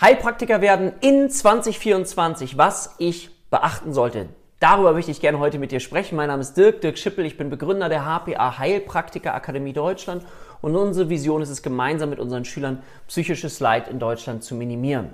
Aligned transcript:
Heilpraktiker 0.00 0.60
werden 0.60 0.92
in 1.02 1.30
2024, 1.30 2.58
was 2.58 2.96
ich 2.98 3.30
beachten 3.48 3.92
sollte. 3.92 4.28
Darüber 4.58 4.92
möchte 4.92 5.12
ich 5.12 5.20
gerne 5.20 5.38
heute 5.38 5.60
mit 5.60 5.70
dir 5.70 5.78
sprechen. 5.78 6.16
Mein 6.16 6.28
Name 6.28 6.40
ist 6.40 6.56
Dirk, 6.56 6.80
Dirk 6.80 6.98
Schippel. 6.98 7.24
Ich 7.24 7.36
bin 7.36 7.48
Begründer 7.48 7.88
der 7.88 8.04
HPA 8.04 8.58
Heilpraktiker 8.58 9.34
Akademie 9.34 9.72
Deutschland. 9.72 10.24
Und 10.60 10.74
unsere 10.74 11.10
Vision 11.10 11.42
ist 11.42 11.50
es, 11.50 11.62
gemeinsam 11.62 12.10
mit 12.10 12.18
unseren 12.18 12.44
Schülern 12.44 12.82
psychisches 13.06 13.60
Leid 13.60 13.86
in 13.86 14.00
Deutschland 14.00 14.42
zu 14.42 14.56
minimieren. 14.56 15.10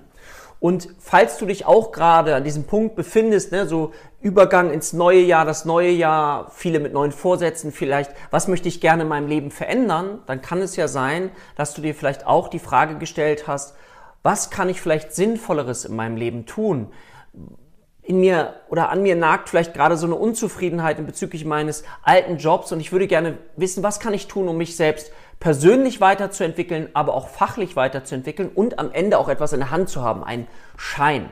Und 0.60 0.88
falls 0.98 1.36
du 1.36 1.44
dich 1.44 1.66
auch 1.66 1.92
gerade 1.92 2.34
an 2.34 2.44
diesem 2.44 2.64
Punkt 2.64 2.96
befindest, 2.96 3.52
ne, 3.52 3.66
so 3.66 3.92
Übergang 4.22 4.70
ins 4.70 4.94
neue 4.94 5.20
Jahr, 5.20 5.44
das 5.44 5.66
neue 5.66 5.90
Jahr, 5.90 6.50
viele 6.54 6.80
mit 6.80 6.94
neuen 6.94 7.12
Vorsätzen, 7.12 7.70
vielleicht, 7.70 8.12
was 8.30 8.48
möchte 8.48 8.68
ich 8.68 8.80
gerne 8.80 9.02
in 9.02 9.08
meinem 9.08 9.28
Leben 9.28 9.50
verändern, 9.50 10.20
dann 10.26 10.40
kann 10.40 10.60
es 10.60 10.76
ja 10.76 10.88
sein, 10.88 11.30
dass 11.56 11.74
du 11.74 11.82
dir 11.82 11.94
vielleicht 11.94 12.26
auch 12.26 12.48
die 12.48 12.58
Frage 12.58 12.96
gestellt 12.96 13.46
hast, 13.46 13.74
was 14.22 14.50
kann 14.50 14.68
ich 14.68 14.80
vielleicht 14.80 15.14
Sinnvolleres 15.14 15.84
in 15.84 15.96
meinem 15.96 16.16
Leben 16.16 16.46
tun? 16.46 16.88
In 18.02 18.20
mir 18.20 18.54
oder 18.68 18.90
an 18.90 19.02
mir 19.02 19.14
nagt 19.14 19.48
vielleicht 19.48 19.72
gerade 19.72 19.96
so 19.96 20.06
eine 20.06 20.16
Unzufriedenheit 20.16 21.04
bezüglich 21.06 21.44
meines 21.44 21.84
alten 22.02 22.38
Jobs 22.38 22.72
und 22.72 22.80
ich 22.80 22.92
würde 22.92 23.06
gerne 23.06 23.38
wissen, 23.56 23.82
was 23.82 24.00
kann 24.00 24.14
ich 24.14 24.26
tun, 24.26 24.48
um 24.48 24.56
mich 24.56 24.76
selbst 24.76 25.12
persönlich 25.38 26.00
weiterzuentwickeln, 26.00 26.88
aber 26.92 27.14
auch 27.14 27.28
fachlich 27.28 27.76
weiterzuentwickeln 27.76 28.50
und 28.54 28.78
am 28.78 28.92
Ende 28.92 29.18
auch 29.18 29.28
etwas 29.28 29.52
in 29.52 29.60
der 29.60 29.70
Hand 29.70 29.88
zu 29.88 30.02
haben, 30.02 30.22
einen 30.22 30.48
Schein. 30.76 31.30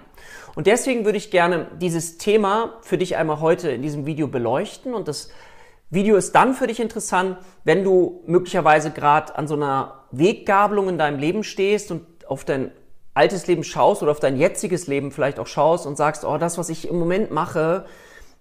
Und 0.54 0.66
deswegen 0.66 1.04
würde 1.04 1.18
ich 1.18 1.30
gerne 1.30 1.66
dieses 1.78 2.16
Thema 2.16 2.78
für 2.80 2.96
dich 2.96 3.16
einmal 3.16 3.40
heute 3.40 3.70
in 3.70 3.82
diesem 3.82 4.06
Video 4.06 4.28
beleuchten 4.28 4.94
und 4.94 5.08
das 5.08 5.30
Video 5.90 6.16
ist 6.16 6.34
dann 6.34 6.54
für 6.54 6.66
dich 6.66 6.80
interessant, 6.80 7.38
wenn 7.64 7.82
du 7.82 8.22
möglicherweise 8.26 8.90
gerade 8.90 9.36
an 9.36 9.48
so 9.48 9.54
einer 9.54 10.04
Weggabelung 10.10 10.88
in 10.88 10.98
deinem 10.98 11.18
Leben 11.18 11.44
stehst 11.44 11.90
und 11.90 12.04
auf 12.26 12.44
dein 12.44 12.72
altes 13.18 13.48
Leben 13.48 13.64
schaust 13.64 14.02
oder 14.02 14.12
auf 14.12 14.20
dein 14.20 14.38
jetziges 14.38 14.86
Leben 14.86 15.10
vielleicht 15.10 15.38
auch 15.38 15.46
schaust 15.46 15.86
und 15.86 15.96
sagst, 15.96 16.24
oh, 16.24 16.38
das, 16.38 16.56
was 16.56 16.68
ich 16.68 16.88
im 16.88 16.98
Moment 16.98 17.32
mache, 17.32 17.84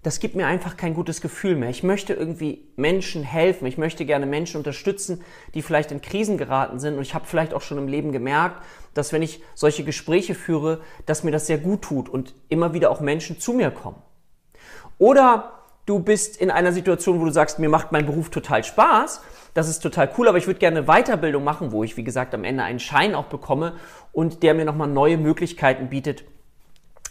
das 0.03 0.19
gibt 0.19 0.35
mir 0.35 0.45
einfach 0.45 0.77
kein 0.77 0.93
gutes 0.93 1.19
Gefühl 1.19 1.55
mehr. 1.55 1.69
Ich 1.69 1.81
möchte 1.81 2.13
irgendwie 2.13 2.69
Menschen 2.75 3.23
helfen. 3.23 3.65
Ich 3.65 3.79
möchte 3.79 4.05
gerne 4.05 4.27
Menschen 4.27 4.57
unterstützen, 4.57 5.23
die 5.55 5.63
vielleicht 5.63 5.91
in 5.91 6.01
Krisen 6.01 6.37
geraten 6.37 6.79
sind. 6.79 6.95
Und 6.95 7.01
ich 7.01 7.15
habe 7.15 7.25
vielleicht 7.25 7.53
auch 7.53 7.61
schon 7.61 7.79
im 7.79 7.87
Leben 7.87 8.11
gemerkt, 8.11 8.63
dass 8.93 9.11
wenn 9.11 9.23
ich 9.23 9.41
solche 9.55 9.83
Gespräche 9.83 10.35
führe, 10.35 10.81
dass 11.07 11.23
mir 11.23 11.31
das 11.31 11.47
sehr 11.47 11.57
gut 11.57 11.81
tut 11.81 12.07
und 12.07 12.35
immer 12.47 12.73
wieder 12.73 12.91
auch 12.91 13.01
Menschen 13.01 13.39
zu 13.39 13.53
mir 13.53 13.71
kommen. 13.71 14.01
Oder 14.99 15.53
du 15.87 15.99
bist 15.99 16.37
in 16.37 16.51
einer 16.51 16.71
Situation, 16.71 17.19
wo 17.19 17.25
du 17.25 17.31
sagst, 17.31 17.57
mir 17.57 17.69
macht 17.69 17.91
mein 17.91 18.05
Beruf 18.05 18.29
total 18.29 18.63
Spaß, 18.63 19.21
das 19.57 19.67
ist 19.67 19.79
total 19.79 20.07
cool, 20.15 20.27
aber 20.27 20.37
ich 20.37 20.45
würde 20.45 20.59
gerne 20.59 20.83
Weiterbildung 20.83 21.43
machen, 21.43 21.71
wo 21.71 21.83
ich, 21.83 21.97
wie 21.97 22.03
gesagt, 22.03 22.35
am 22.35 22.43
Ende 22.43 22.63
einen 22.63 22.79
Schein 22.79 23.15
auch 23.15 23.25
bekomme 23.25 23.73
und 24.13 24.43
der 24.43 24.53
mir 24.53 24.65
nochmal 24.65 24.87
neue 24.87 25.17
Möglichkeiten 25.17 25.89
bietet, 25.89 26.25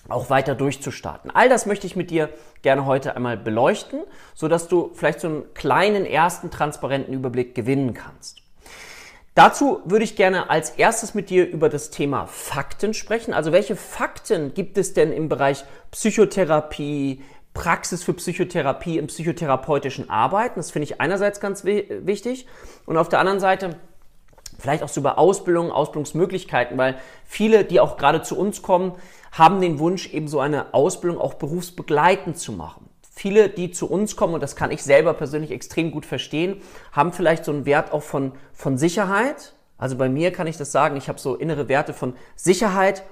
auch 0.09 0.31
weiter 0.31 0.55
durchzustarten. 0.55 1.33
All 1.33 1.49
das 1.49 1.67
möchte 1.67 1.89
ich 1.89 1.97
mit 1.97 2.13
dir 2.13 2.29
gerne 2.63 2.87
heute 2.87 3.17
einmal 3.17 3.37
beleuchten, 3.37 3.99
so 4.33 4.47
dass 4.47 4.69
du 4.69 4.93
vielleicht 4.95 5.19
so 5.19 5.27
einen 5.27 5.55
kleinen 5.55 6.07
ersten 6.07 6.53
transparenten 6.53 7.13
Überblick 7.13 7.57
gewinnen 7.57 7.95
kannst. 7.95 8.43
Dazu 9.35 9.81
würde 9.85 10.05
ich 10.05 10.15
gerne 10.15 10.49
als 10.49 10.71
erstes 10.71 11.15
mit 11.15 11.31
dir 11.31 11.51
über 11.51 11.69
das 11.69 11.91
Thema 11.91 12.27
Fakten 12.27 12.95
sprechen. 12.95 13.35
Also 13.35 13.51
welche 13.51 13.75
Fakten 13.75 14.55
gibt 14.55 14.79
es 14.79 14.95
denn 14.95 15.13
im 15.13 15.29
Bereich 15.29 15.65
Psychotherapie, 15.91 17.25
Praxis 17.57 18.05
für 18.05 18.13
Psychotherapie 18.15 18.99
im 18.99 19.07
psychotherapeutischen 19.07 20.11
Arbeiten. 20.11 20.57
Das 20.57 20.71
finde 20.71 20.85
ich 20.85 21.01
einerseits 21.01 21.41
ganz 21.41 21.65
wichtig. 21.65 22.47
Und 22.85 22.97
auf 22.97 23.09
der 23.09 23.19
anderen 23.19 23.41
Seite 23.41 23.77
vielleicht 24.59 24.83
auch 24.83 24.89
so 24.89 25.01
über 25.01 25.19
Ausbildung, 25.19 25.71
Ausbildungsmöglichkeiten, 25.71 26.79
weil 26.79 26.97
viele, 27.25 27.65
die 27.65 27.81
auch 27.81 27.97
gerade 27.97 28.23
zu 28.23 28.39
uns 28.39 28.63
kommen, 28.63 28.93
haben 29.33 29.61
den 29.61 29.79
Wunsch, 29.79 30.13
eben 30.13 30.29
so 30.29 30.41
eine 30.41 30.73
Ausbildung 30.73 31.21
auch 31.21 31.35
berufsbegleitend 31.35 32.39
zu 32.39 32.53
machen. 32.53 32.89
Viele, 33.11 33.49
die 33.49 33.71
zu 33.71 33.91
uns 33.91 34.17
kommen, 34.17 34.35
und 34.35 34.43
das 34.43 34.57
kann 34.57 34.71
ich 34.71 34.83
selber 34.83 35.15
persönlich 35.15 35.51
extrem 35.51 35.91
gut 35.91 36.05
verstehen, 36.05 36.61
haben 36.93 37.13
vielleicht 37.13 37.45
so 37.45 37.53
einen 37.53 37.67
Wert 37.67 37.93
auch 37.93 38.03
von, 38.03 38.33
von 38.53 38.77
Sicherheit. 38.77 39.55
Also 39.79 39.97
bei 39.97 40.09
mir 40.09 40.33
kann 40.33 40.47
ich 40.47 40.57
das 40.57 40.73
sagen, 40.73 40.97
ich 40.97 41.09
habe 41.09 41.19
so 41.19 41.35
innere 41.35 41.69
Werte 41.69 41.95
von 41.95 42.15
Sicherheit 42.35 43.03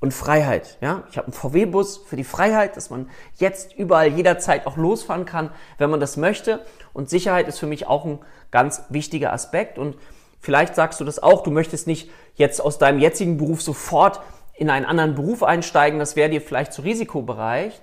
und 0.00 0.12
Freiheit. 0.12 0.78
Ja, 0.80 1.04
ich 1.10 1.16
habe 1.16 1.26
einen 1.26 1.32
VW-Bus 1.32 1.98
für 1.98 2.16
die 2.16 2.24
Freiheit, 2.24 2.76
dass 2.76 2.90
man 2.90 3.08
jetzt 3.36 3.74
überall 3.74 4.08
jederzeit 4.08 4.66
auch 4.66 4.76
losfahren 4.76 5.24
kann, 5.24 5.50
wenn 5.78 5.90
man 5.90 6.00
das 6.00 6.16
möchte. 6.16 6.64
Und 6.92 7.08
Sicherheit 7.08 7.48
ist 7.48 7.58
für 7.58 7.66
mich 7.66 7.86
auch 7.86 8.04
ein 8.04 8.18
ganz 8.50 8.82
wichtiger 8.90 9.32
Aspekt. 9.32 9.78
Und 9.78 9.96
vielleicht 10.40 10.74
sagst 10.74 11.00
du 11.00 11.04
das 11.04 11.22
auch. 11.22 11.42
Du 11.42 11.50
möchtest 11.50 11.86
nicht 11.86 12.10
jetzt 12.34 12.60
aus 12.60 12.78
deinem 12.78 12.98
jetzigen 12.98 13.38
Beruf 13.38 13.62
sofort 13.62 14.20
in 14.54 14.70
einen 14.70 14.86
anderen 14.86 15.14
Beruf 15.14 15.42
einsteigen. 15.42 15.98
Das 15.98 16.16
wäre 16.16 16.30
dir 16.30 16.40
vielleicht 16.40 16.72
zu 16.72 16.82
Risikobereich, 16.82 17.80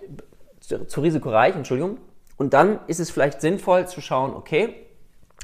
zu 0.60 1.02
risikoreich, 1.02 1.56
Entschuldigung. 1.56 1.98
Und 2.38 2.54
dann 2.54 2.80
ist 2.88 3.00
es 3.00 3.12
vielleicht 3.12 3.42
sinnvoll 3.42 3.88
zu 3.88 4.02
schauen, 4.02 4.34
okay, 4.34 4.76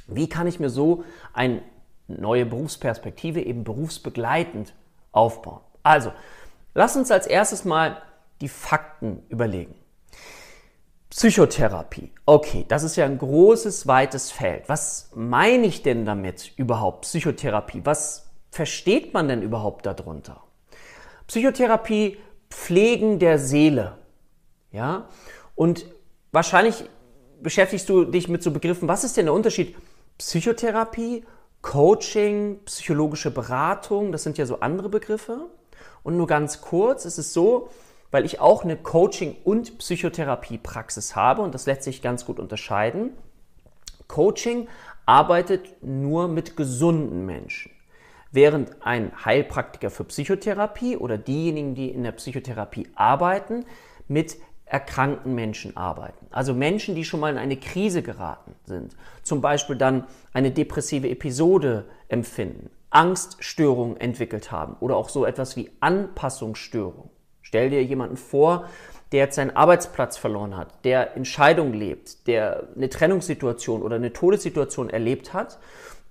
wie 0.08 0.30
kann 0.30 0.48
ich 0.48 0.60
mir 0.60 0.70
so 0.70 1.04
eine 1.34 1.62
neue 2.08 2.46
Berufsperspektive 2.46 3.42
eben 3.42 3.64
berufsbegleitend 3.64 4.74
aufbauen? 5.12 5.62
Also, 5.84 6.12
Lass 6.74 6.96
uns 6.96 7.12
als 7.12 7.28
erstes 7.28 7.66
mal 7.66 8.02
die 8.42 8.50
Fakten 8.50 9.24
überlegen. 9.30 9.76
Psychotherapie. 11.10 12.12
Okay, 12.26 12.66
das 12.68 12.84
ist 12.84 12.96
ja 12.96 13.06
ein 13.06 13.18
großes, 13.18 13.88
weites 13.88 14.32
Feld. 14.32 14.70
Was 14.70 15.10
meine 15.16 15.66
ich 15.66 15.82
denn 15.82 16.06
damit 16.06 16.54
überhaupt, 16.56 17.02
Psychotherapie? 17.02 17.82
Was 17.84 18.30
versteht 18.52 19.14
man 19.14 19.28
denn 19.28 19.42
überhaupt 19.42 19.86
darunter? 19.86 20.44
Psychotherapie, 21.28 22.18
Pflegen 22.50 23.20
der 23.20 23.40
Seele. 23.40 23.98
Ja? 24.72 25.10
Und 25.56 25.86
wahrscheinlich 26.32 26.86
beschäftigst 27.42 27.90
du 27.90 28.06
dich 28.06 28.28
mit 28.28 28.44
so 28.44 28.52
Begriffen, 28.52 28.88
was 28.88 29.04
ist 29.04 29.18
denn 29.18 29.26
der 29.26 29.34
Unterschied? 29.34 29.76
Psychotherapie, 30.18 31.26
Coaching, 31.62 32.60
psychologische 32.66 33.32
Beratung, 33.32 34.12
das 34.12 34.24
sind 34.24 34.38
ja 34.38 34.46
so 34.46 34.60
andere 34.60 34.90
Begriffe. 34.90 35.50
Und 36.10 36.18
nur 36.18 36.26
ganz 36.26 36.62
kurz, 36.62 37.06
es 37.06 37.20
ist 37.20 37.34
so, 37.34 37.70
weil 38.10 38.26
ich 38.26 38.40
auch 38.40 38.64
eine 38.64 38.76
Coaching- 38.76 39.36
und 39.44 39.78
Psychotherapiepraxis 39.78 41.16
habe 41.16 41.44
und 41.44 41.54
das 41.54 41.68
lässt 41.68 41.84
sich 41.84 42.02
ganz 42.02 42.26
gut 42.26 42.40
unterscheiden. 42.40 43.12
Coaching 44.08 44.68
arbeitet 45.06 45.84
nur 45.84 46.28
mit 46.28 46.58
gesunden 46.58 47.28
Menschen, 47.28 47.72
während 48.32 48.84
ein 48.84 49.12
Heilpraktiker 49.24 49.92
für 49.92 50.04
Psychotherapie 50.06 50.98
oder 50.98 51.20
diejenigen, 51.20 51.76
die 51.76 51.90
in 51.90 52.02
der 52.02 52.14
Psychotherapie 52.14 52.88
arbeiten, 52.96 53.66
mit 54.08 54.38
erkrankten 54.66 55.36
Menschen 55.36 55.78
arbeiten. 55.78 56.26
Also 56.32 56.56
Menschen, 56.56 56.96
die 56.96 57.06
schon 57.06 57.20
mal 57.20 57.32
in 57.32 57.38
eine 57.38 57.58
Krise 57.58 58.02
geraten 58.02 58.56
sind, 58.66 58.96
zum 59.22 59.42
Beispiel 59.42 59.76
dann 59.76 60.08
eine 60.34 60.50
depressive 60.50 61.08
Episode 61.08 61.86
empfinden, 62.08 62.72
Angststörungen 62.90 63.98
entwickelt 63.98 64.52
haben 64.52 64.76
oder 64.80 64.96
auch 64.96 65.10
so 65.10 65.26
etwas 65.26 65.56
wie 65.56 65.72
Anpassungsstörung. 65.80 67.10
Stell 67.42 67.70
dir 67.70 67.84
jemanden 67.84 68.18
vor, 68.18 68.66
der 69.12 69.26
jetzt 69.26 69.36
seinen 69.36 69.56
Arbeitsplatz 69.56 70.18
verloren 70.18 70.56
hat, 70.56 70.86
der 70.86 71.16
in 71.16 71.26
Scheidung 71.26 71.74
lebt, 71.74 72.28
der 72.28 72.68
eine 72.76 72.90
Trennungssituation 72.90 73.82
oder 73.82 73.96
eine 73.96 74.14
Todessituation 74.14 74.90
erlebt 74.90 75.34
hat 75.34 75.60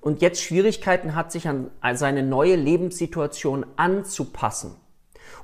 und 0.01 0.21
jetzt 0.21 0.43
Schwierigkeiten 0.43 1.15
hat, 1.15 1.31
sich 1.31 1.49
an 1.49 1.71
seine 1.95 2.23
neue 2.23 2.57
Lebenssituation 2.57 3.67
anzupassen 3.77 4.77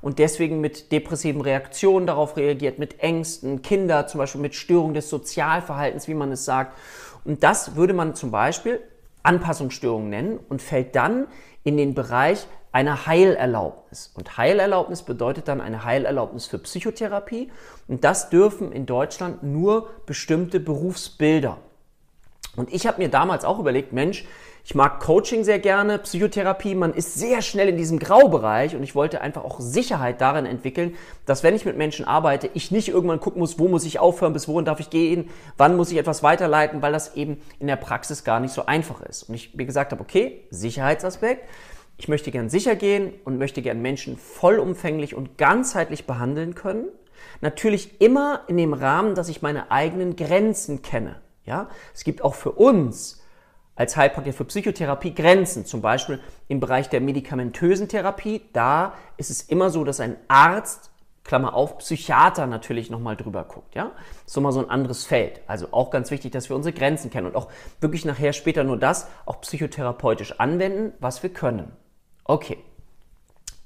und 0.00 0.18
deswegen 0.18 0.60
mit 0.60 0.92
depressiven 0.92 1.40
Reaktionen 1.40 2.06
darauf 2.06 2.36
reagiert, 2.36 2.78
mit 2.78 3.00
Ängsten, 3.00 3.62
Kinder 3.62 4.06
zum 4.06 4.18
Beispiel 4.18 4.40
mit 4.40 4.54
Störung 4.54 4.94
des 4.94 5.08
Sozialverhaltens, 5.08 6.08
wie 6.08 6.14
man 6.14 6.30
es 6.32 6.44
sagt. 6.44 6.76
Und 7.24 7.42
das 7.42 7.76
würde 7.76 7.94
man 7.94 8.14
zum 8.14 8.30
Beispiel 8.30 8.80
Anpassungsstörung 9.24 10.08
nennen 10.08 10.38
und 10.48 10.62
fällt 10.62 10.94
dann 10.94 11.26
in 11.64 11.76
den 11.76 11.94
Bereich 11.94 12.46
einer 12.70 13.06
Heilerlaubnis. 13.06 14.12
Und 14.14 14.36
Heilerlaubnis 14.36 15.02
bedeutet 15.02 15.48
dann 15.48 15.60
eine 15.60 15.84
Heilerlaubnis 15.84 16.46
für 16.46 16.58
Psychotherapie. 16.58 17.50
Und 17.88 18.04
das 18.04 18.30
dürfen 18.30 18.72
in 18.72 18.86
Deutschland 18.86 19.42
nur 19.42 19.90
bestimmte 20.06 20.60
Berufsbilder. 20.60 21.58
Und 22.56 22.72
ich 22.72 22.86
habe 22.86 23.02
mir 23.02 23.08
damals 23.08 23.44
auch 23.44 23.58
überlegt, 23.58 23.92
Mensch, 23.92 24.24
ich 24.66 24.74
mag 24.74 24.98
Coaching 25.00 25.44
sehr 25.44 25.58
gerne, 25.58 25.98
Psychotherapie, 25.98 26.74
man 26.74 26.94
ist 26.94 27.14
sehr 27.14 27.42
schnell 27.42 27.68
in 27.68 27.76
diesem 27.76 27.98
Graubereich 27.98 28.74
und 28.74 28.82
ich 28.82 28.94
wollte 28.94 29.20
einfach 29.20 29.44
auch 29.44 29.60
Sicherheit 29.60 30.22
darin 30.22 30.46
entwickeln, 30.46 30.96
dass 31.26 31.42
wenn 31.42 31.54
ich 31.54 31.66
mit 31.66 31.76
Menschen 31.76 32.06
arbeite, 32.06 32.48
ich 32.54 32.70
nicht 32.70 32.88
irgendwann 32.88 33.20
gucken 33.20 33.40
muss, 33.40 33.58
wo 33.58 33.68
muss 33.68 33.84
ich 33.84 33.98
aufhören, 33.98 34.32
bis 34.32 34.48
wohin 34.48 34.64
darf 34.64 34.80
ich 34.80 34.88
gehen, 34.88 35.28
wann 35.58 35.76
muss 35.76 35.92
ich 35.92 35.98
etwas 35.98 36.22
weiterleiten, 36.22 36.80
weil 36.80 36.92
das 36.92 37.14
eben 37.14 37.42
in 37.58 37.66
der 37.66 37.76
Praxis 37.76 38.24
gar 38.24 38.40
nicht 38.40 38.54
so 38.54 38.64
einfach 38.64 39.02
ist. 39.02 39.24
Und 39.24 39.34
ich 39.34 39.54
mir 39.54 39.66
gesagt 39.66 39.92
habe, 39.92 40.00
okay, 40.00 40.46
Sicherheitsaspekt, 40.50 41.46
ich 41.98 42.08
möchte 42.08 42.30
gern 42.30 42.48
sicher 42.48 42.74
gehen 42.74 43.12
und 43.24 43.38
möchte 43.38 43.60
gern 43.60 43.82
Menschen 43.82 44.16
vollumfänglich 44.16 45.14
und 45.14 45.36
ganzheitlich 45.36 46.06
behandeln 46.06 46.54
können. 46.54 46.86
Natürlich 47.42 48.00
immer 48.00 48.40
in 48.48 48.56
dem 48.56 48.72
Rahmen, 48.72 49.14
dass 49.14 49.28
ich 49.28 49.42
meine 49.42 49.70
eigenen 49.70 50.16
Grenzen 50.16 50.80
kenne. 50.80 51.16
Ja, 51.44 51.68
es 51.92 52.04
gibt 52.04 52.22
auch 52.22 52.34
für 52.34 52.52
uns 52.52 53.22
als 53.76 53.96
Heilpraktiker 53.96 54.36
für 54.36 54.44
Psychotherapie 54.44 55.14
Grenzen, 55.14 55.66
zum 55.66 55.82
Beispiel 55.82 56.20
im 56.48 56.60
Bereich 56.60 56.88
der 56.88 57.00
medikamentösen 57.00 57.88
Therapie. 57.88 58.42
Da 58.52 58.94
ist 59.16 59.30
es 59.30 59.42
immer 59.42 59.70
so, 59.70 59.84
dass 59.84 60.00
ein 60.00 60.16
Arzt, 60.28 60.90
Klammer 61.24 61.54
auf, 61.54 61.78
Psychiater 61.78 62.46
natürlich 62.46 62.90
nochmal 62.90 63.16
drüber 63.16 63.44
guckt. 63.44 63.74
Ja? 63.74 63.92
Das 63.94 64.32
ist 64.32 64.36
nochmal 64.36 64.52
so 64.52 64.60
ein 64.60 64.70
anderes 64.70 65.06
Feld. 65.06 65.40
Also 65.46 65.68
auch 65.72 65.90
ganz 65.90 66.10
wichtig, 66.10 66.32
dass 66.32 66.50
wir 66.50 66.56
unsere 66.56 66.74
Grenzen 66.74 67.10
kennen 67.10 67.26
und 67.26 67.34
auch 67.34 67.48
wirklich 67.80 68.04
nachher 68.04 68.32
später 68.32 68.62
nur 68.62 68.78
das 68.78 69.08
auch 69.24 69.40
psychotherapeutisch 69.40 70.38
anwenden, 70.38 70.92
was 71.00 71.22
wir 71.22 71.30
können. 71.30 71.72
Okay. 72.24 72.58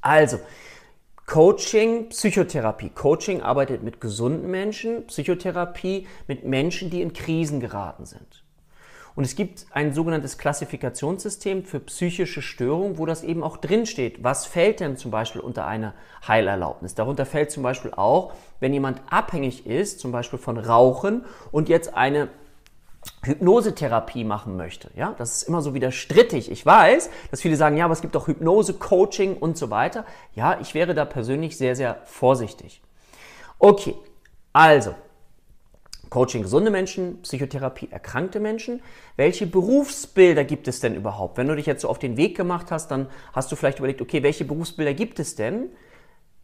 Also, 0.00 0.38
Coaching, 1.28 2.08
Psychotherapie. 2.08 2.88
Coaching 2.88 3.42
arbeitet 3.42 3.82
mit 3.82 4.00
gesunden 4.00 4.50
Menschen, 4.50 5.06
Psychotherapie 5.08 6.06
mit 6.26 6.46
Menschen, 6.46 6.88
die 6.88 7.02
in 7.02 7.12
Krisen 7.12 7.60
geraten 7.60 8.06
sind. 8.06 8.44
Und 9.14 9.25
es 9.25 9.36
gibt 9.36 9.66
ein 9.72 9.92
sogenanntes 9.92 10.38
Klassifikationssystem 10.38 11.64
für 11.64 11.80
psychische 11.80 12.40
Störungen, 12.40 12.96
wo 12.96 13.04
das 13.04 13.25
eben 13.25 13.42
auch 13.42 13.58
drinsteht. 13.58 14.25
Was 14.25 14.46
fällt 14.46 14.80
denn 14.80 14.96
zum 14.96 15.10
Beispiel 15.10 15.42
unter 15.42 15.66
eine 15.66 15.92
Heilerlaubnis? 16.26 16.94
Darunter 16.94 17.26
fällt 17.26 17.50
zum 17.50 17.62
Beispiel 17.62 17.92
auch, 17.92 18.32
wenn 18.60 18.72
jemand 18.72 19.02
abhängig 19.10 19.66
ist, 19.66 20.00
zum 20.00 20.12
Beispiel 20.12 20.38
von 20.38 20.56
Rauchen 20.56 21.26
und 21.52 21.69
jetzt 21.69 21.92
eine 21.94 22.28
Hypnosetherapie 23.22 24.25
machen 24.25 24.56
möchte. 24.56 24.90
Ja, 24.96 25.14
das 25.19 25.38
ist 25.38 25.43
immer 25.49 25.60
so 25.60 25.75
wieder 25.75 25.90
strittig. 25.93 26.50
Ich 26.50 26.64
weiß, 26.64 27.10
dass 27.31 27.40
viele 27.40 27.56
sagen, 27.56 27.76
ja, 27.76 27.84
aber 27.84 27.93
es 27.93 28.00
gibt 28.00 28.16
auch 28.16 28.26
Hypnose, 28.26 28.75
Coaching 28.75 29.37
und 29.37 29.58
so 29.58 29.70
weiter. 29.70 30.05
Ja, 30.34 30.58
ich 30.60 30.75
wäre 30.75 30.94
da 30.94 31.05
persönlich 31.05 31.56
sehr, 31.56 31.76
sehr 31.76 32.00
vorsichtig. 32.05 32.81
Okay, 33.58 33.94
also 34.52 34.94
Coaching 36.10 36.43
gesunde 36.43 36.70
Menschen, 36.70 37.20
Psychotherapie 37.22 37.88
erkrankte 37.90 38.40
Menschen. 38.40 38.81
Welche 39.16 39.46
Berufsbilder 39.46 40.44
gibt 40.44 40.69
es 40.69 40.81
denn 40.81 40.94
überhaupt? 40.94 41.37
Wenn 41.37 41.49
du 41.49 41.56
dich 41.56 41.66
jetzt 41.66 41.82
so 41.82 41.88
auf 41.88 41.99
den 41.99 42.16
Weg 42.16 42.37
gemacht 42.37 42.70
hast, 42.70 42.90
dann 42.90 43.08
hast 43.32 43.52
du 43.52 43.56
vielleicht 43.56 43.78
überlegt, 43.78 44.00
okay, 44.00 44.22
welche 44.22 44.44
Berufsbilder 44.44 44.94
gibt 44.94 45.20
es 45.20 45.34
denn? 45.34 45.70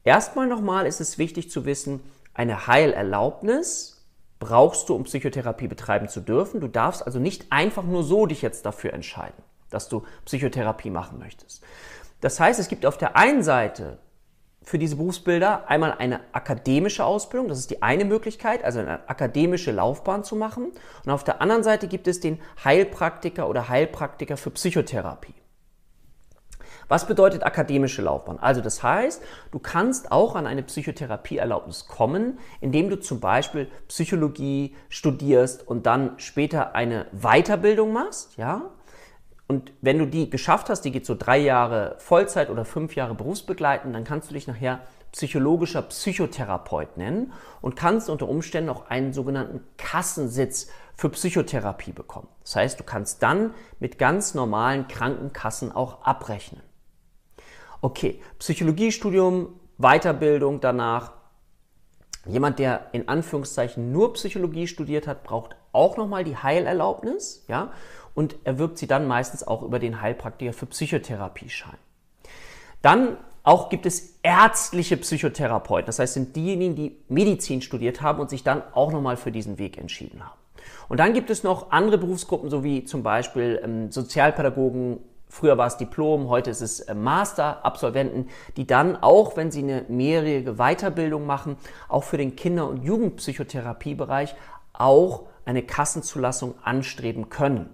Erstmal 0.02 0.46
nochmal 0.46 0.86
ist 0.86 1.00
es 1.00 1.16
wichtig 1.16 1.50
zu 1.50 1.64
wissen, 1.64 2.00
eine 2.34 2.66
Heilerlaubnis 2.66 3.93
brauchst 4.38 4.88
du, 4.88 4.94
um 4.94 5.04
Psychotherapie 5.04 5.68
betreiben 5.68 6.08
zu 6.08 6.20
dürfen. 6.20 6.60
Du 6.60 6.68
darfst 6.68 7.04
also 7.04 7.18
nicht 7.18 7.46
einfach 7.50 7.84
nur 7.84 8.02
so 8.02 8.26
dich 8.26 8.42
jetzt 8.42 8.66
dafür 8.66 8.92
entscheiden, 8.92 9.42
dass 9.70 9.88
du 9.88 10.04
Psychotherapie 10.24 10.90
machen 10.90 11.18
möchtest. 11.18 11.62
Das 12.20 12.40
heißt, 12.40 12.58
es 12.60 12.68
gibt 12.68 12.86
auf 12.86 12.98
der 12.98 13.16
einen 13.16 13.42
Seite 13.42 13.98
für 14.62 14.78
diese 14.78 14.96
Berufsbilder 14.96 15.68
einmal 15.68 15.92
eine 15.92 16.20
akademische 16.32 17.04
Ausbildung, 17.04 17.48
das 17.48 17.58
ist 17.58 17.70
die 17.70 17.82
eine 17.82 18.06
Möglichkeit, 18.06 18.64
also 18.64 18.80
eine 18.80 19.08
akademische 19.08 19.72
Laufbahn 19.72 20.24
zu 20.24 20.36
machen. 20.36 20.72
Und 21.04 21.10
auf 21.10 21.22
der 21.22 21.42
anderen 21.42 21.62
Seite 21.62 21.86
gibt 21.86 22.08
es 22.08 22.20
den 22.20 22.40
Heilpraktiker 22.64 23.48
oder 23.48 23.68
Heilpraktiker 23.68 24.38
für 24.38 24.50
Psychotherapie. 24.50 25.34
Was 26.88 27.06
bedeutet 27.06 27.44
akademische 27.44 28.02
Laufbahn? 28.02 28.38
Also 28.38 28.60
das 28.60 28.82
heißt, 28.82 29.22
du 29.50 29.58
kannst 29.58 30.12
auch 30.12 30.34
an 30.36 30.46
eine 30.46 30.62
Psychotherapieerlaubnis 30.62 31.86
kommen, 31.86 32.38
indem 32.60 32.90
du 32.90 33.00
zum 33.00 33.20
Beispiel 33.20 33.68
Psychologie 33.88 34.74
studierst 34.88 35.66
und 35.66 35.86
dann 35.86 36.18
später 36.18 36.74
eine 36.74 37.06
Weiterbildung 37.12 37.92
machst, 37.92 38.36
ja, 38.36 38.70
und 39.46 39.72
wenn 39.82 39.98
du 39.98 40.06
die 40.06 40.30
geschafft 40.30 40.70
hast, 40.70 40.82
die 40.82 40.90
geht 40.90 41.04
so 41.04 41.14
drei 41.14 41.36
Jahre 41.36 41.96
Vollzeit 41.98 42.48
oder 42.48 42.64
fünf 42.64 42.96
Jahre 42.96 43.14
berufsbegleitend, 43.14 43.94
dann 43.94 44.04
kannst 44.04 44.30
du 44.30 44.34
dich 44.34 44.46
nachher 44.46 44.80
psychologischer 45.12 45.82
Psychotherapeut 45.82 46.96
nennen 46.96 47.32
und 47.60 47.76
kannst 47.76 48.10
unter 48.10 48.28
Umständen 48.28 48.70
auch 48.70 48.88
einen 48.88 49.12
sogenannten 49.12 49.60
Kassensitz 49.76 50.68
für 50.96 51.08
Psychotherapie 51.10 51.92
bekommen. 51.92 52.28
Das 52.42 52.56
heißt, 52.56 52.80
du 52.80 52.84
kannst 52.84 53.22
dann 53.22 53.54
mit 53.78 53.98
ganz 53.98 54.34
normalen 54.34 54.88
Krankenkassen 54.88 55.72
auch 55.72 56.02
abrechnen. 56.02 56.62
Okay, 57.84 58.18
Psychologiestudium, 58.38 59.60
Weiterbildung 59.76 60.58
danach. 60.62 61.12
Jemand, 62.24 62.58
der 62.58 62.86
in 62.92 63.08
Anführungszeichen 63.08 63.92
nur 63.92 64.14
Psychologie 64.14 64.66
studiert 64.66 65.06
hat, 65.06 65.22
braucht 65.22 65.54
auch 65.72 65.98
nochmal 65.98 66.24
die 66.24 66.34
Heilerlaubnis, 66.34 67.44
ja, 67.46 67.72
und 68.14 68.36
erwirbt 68.44 68.78
sie 68.78 68.86
dann 68.86 69.06
meistens 69.06 69.46
auch 69.46 69.60
über 69.60 69.78
den 69.78 70.00
Heilpraktiker 70.00 70.54
für 70.54 70.64
Psychotherapieschein. 70.64 71.76
Dann 72.80 73.18
auch 73.42 73.68
gibt 73.68 73.84
es 73.84 74.18
ärztliche 74.22 74.96
Psychotherapeuten, 74.96 75.84
das 75.84 75.98
heißt 75.98 76.14
sind 76.14 76.36
diejenigen, 76.36 76.76
die 76.76 76.96
Medizin 77.10 77.60
studiert 77.60 78.00
haben 78.00 78.18
und 78.18 78.30
sich 78.30 78.42
dann 78.42 78.62
auch 78.72 78.92
nochmal 78.92 79.18
für 79.18 79.30
diesen 79.30 79.58
Weg 79.58 79.76
entschieden 79.76 80.24
haben. 80.24 80.38
Und 80.88 81.00
dann 81.00 81.12
gibt 81.12 81.28
es 81.28 81.42
noch 81.42 81.70
andere 81.70 81.98
Berufsgruppen, 81.98 82.48
so 82.48 82.64
wie 82.64 82.84
zum 82.84 83.02
Beispiel 83.02 83.60
ähm, 83.62 83.92
Sozialpädagogen, 83.92 85.00
früher 85.34 85.58
war 85.58 85.66
es 85.66 85.76
Diplom, 85.76 86.28
heute 86.28 86.50
ist 86.50 86.60
es 86.60 86.80
äh, 86.80 86.94
Master-Absolventen, 86.94 88.28
die 88.56 88.66
dann 88.66 88.96
auch, 88.96 89.36
wenn 89.36 89.50
sie 89.50 89.62
eine 89.62 89.84
mehrjährige 89.88 90.54
Weiterbildung 90.54 91.26
machen, 91.26 91.56
auch 91.88 92.04
für 92.04 92.18
den 92.18 92.36
Kinder- 92.36 92.68
und 92.68 92.84
Jugendpsychotherapiebereich 92.84 94.36
auch 94.72 95.24
eine 95.44 95.62
Kassenzulassung 95.62 96.54
anstreben 96.62 97.28
können. 97.28 97.68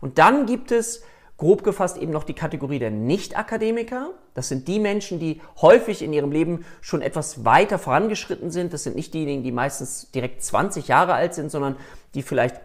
Und 0.00 0.18
dann 0.18 0.46
gibt 0.46 0.70
es 0.70 1.02
grob 1.38 1.64
gefasst 1.64 1.96
eben 1.96 2.12
noch 2.12 2.24
die 2.24 2.34
Kategorie 2.34 2.78
der 2.78 2.90
Nicht-Akademiker. 2.90 4.10
Das 4.34 4.48
sind 4.48 4.68
die 4.68 4.78
Menschen, 4.78 5.18
die 5.18 5.40
häufig 5.60 6.02
in 6.02 6.12
ihrem 6.12 6.30
Leben 6.30 6.64
schon 6.80 7.02
etwas 7.02 7.44
weiter 7.44 7.78
vorangeschritten 7.78 8.50
sind. 8.50 8.72
Das 8.72 8.84
sind 8.84 8.94
nicht 8.94 9.14
diejenigen, 9.14 9.42
die 9.42 9.52
meistens 9.52 10.10
direkt 10.12 10.44
20 10.44 10.86
Jahre 10.86 11.14
alt 11.14 11.34
sind, 11.34 11.50
sondern 11.50 11.76
die 12.14 12.22
vielleicht 12.22 12.60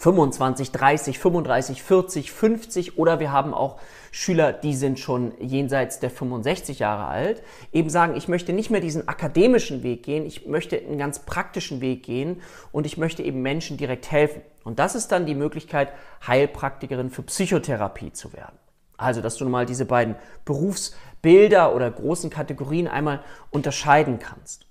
25, 0.00 0.72
30, 0.72 1.18
35, 1.18 1.82
40, 1.82 2.32
50 2.32 2.98
oder 2.98 3.20
wir 3.20 3.32
haben 3.32 3.52
auch 3.52 3.78
Schüler, 4.10 4.50
die 4.50 4.74
sind 4.74 4.98
schon 4.98 5.32
jenseits 5.38 6.00
der 6.00 6.08
65 6.08 6.78
Jahre 6.78 7.04
alt, 7.04 7.42
eben 7.70 7.90
sagen, 7.90 8.16
ich 8.16 8.26
möchte 8.26 8.54
nicht 8.54 8.70
mehr 8.70 8.80
diesen 8.80 9.08
akademischen 9.08 9.82
Weg 9.82 10.02
gehen, 10.02 10.24
ich 10.24 10.46
möchte 10.46 10.78
einen 10.78 10.96
ganz 10.96 11.18
praktischen 11.18 11.82
Weg 11.82 12.02
gehen 12.02 12.40
und 12.72 12.86
ich 12.86 12.96
möchte 12.96 13.22
eben 13.22 13.42
Menschen 13.42 13.76
direkt 13.76 14.10
helfen. 14.10 14.40
Und 14.64 14.78
das 14.78 14.94
ist 14.94 15.12
dann 15.12 15.26
die 15.26 15.34
Möglichkeit, 15.34 15.92
Heilpraktikerin 16.26 17.10
für 17.10 17.22
Psychotherapie 17.22 18.14
zu 18.14 18.32
werden. 18.32 18.56
Also, 18.96 19.20
dass 19.20 19.36
du 19.36 19.46
mal 19.50 19.66
diese 19.66 19.84
beiden 19.84 20.16
Berufsbilder 20.46 21.74
oder 21.74 21.90
großen 21.90 22.30
Kategorien 22.30 22.88
einmal 22.88 23.22
unterscheiden 23.50 24.18
kannst. 24.18 24.69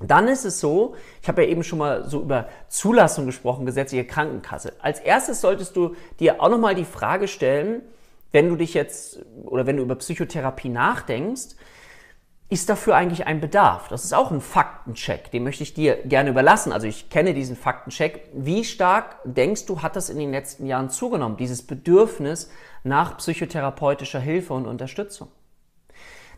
Dann 0.00 0.28
ist 0.28 0.44
es 0.44 0.60
so, 0.60 0.96
ich 1.22 1.28
habe 1.28 1.44
ja 1.44 1.48
eben 1.48 1.62
schon 1.62 1.78
mal 1.78 2.08
so 2.08 2.20
über 2.20 2.48
Zulassung 2.68 3.26
gesprochen, 3.26 3.64
gesetzliche 3.66 4.04
Krankenkasse. 4.04 4.72
Als 4.80 5.00
erstes 5.00 5.40
solltest 5.40 5.76
du 5.76 5.94
dir 6.20 6.42
auch 6.42 6.48
nochmal 6.48 6.74
die 6.74 6.84
Frage 6.84 7.28
stellen, 7.28 7.82
wenn 8.32 8.48
du 8.48 8.56
dich 8.56 8.74
jetzt 8.74 9.20
oder 9.44 9.66
wenn 9.66 9.76
du 9.76 9.84
über 9.84 9.94
Psychotherapie 9.94 10.68
nachdenkst, 10.68 11.54
ist 12.50 12.68
dafür 12.68 12.96
eigentlich 12.96 13.26
ein 13.26 13.40
Bedarf? 13.40 13.88
Das 13.88 14.04
ist 14.04 14.12
auch 14.12 14.30
ein 14.30 14.40
Faktencheck, 14.40 15.30
den 15.30 15.44
möchte 15.44 15.62
ich 15.62 15.72
dir 15.72 15.96
gerne 16.04 16.30
überlassen. 16.30 16.72
Also 16.72 16.86
ich 16.86 17.08
kenne 17.08 17.32
diesen 17.32 17.56
Faktencheck. 17.56 18.28
Wie 18.34 18.64
stark 18.64 19.16
denkst 19.24 19.66
du, 19.66 19.82
hat 19.82 19.96
das 19.96 20.10
in 20.10 20.18
den 20.18 20.30
letzten 20.30 20.66
Jahren 20.66 20.90
zugenommen, 20.90 21.36
dieses 21.36 21.66
Bedürfnis 21.66 22.50
nach 22.82 23.16
psychotherapeutischer 23.16 24.20
Hilfe 24.20 24.52
und 24.52 24.66
Unterstützung? 24.66 25.28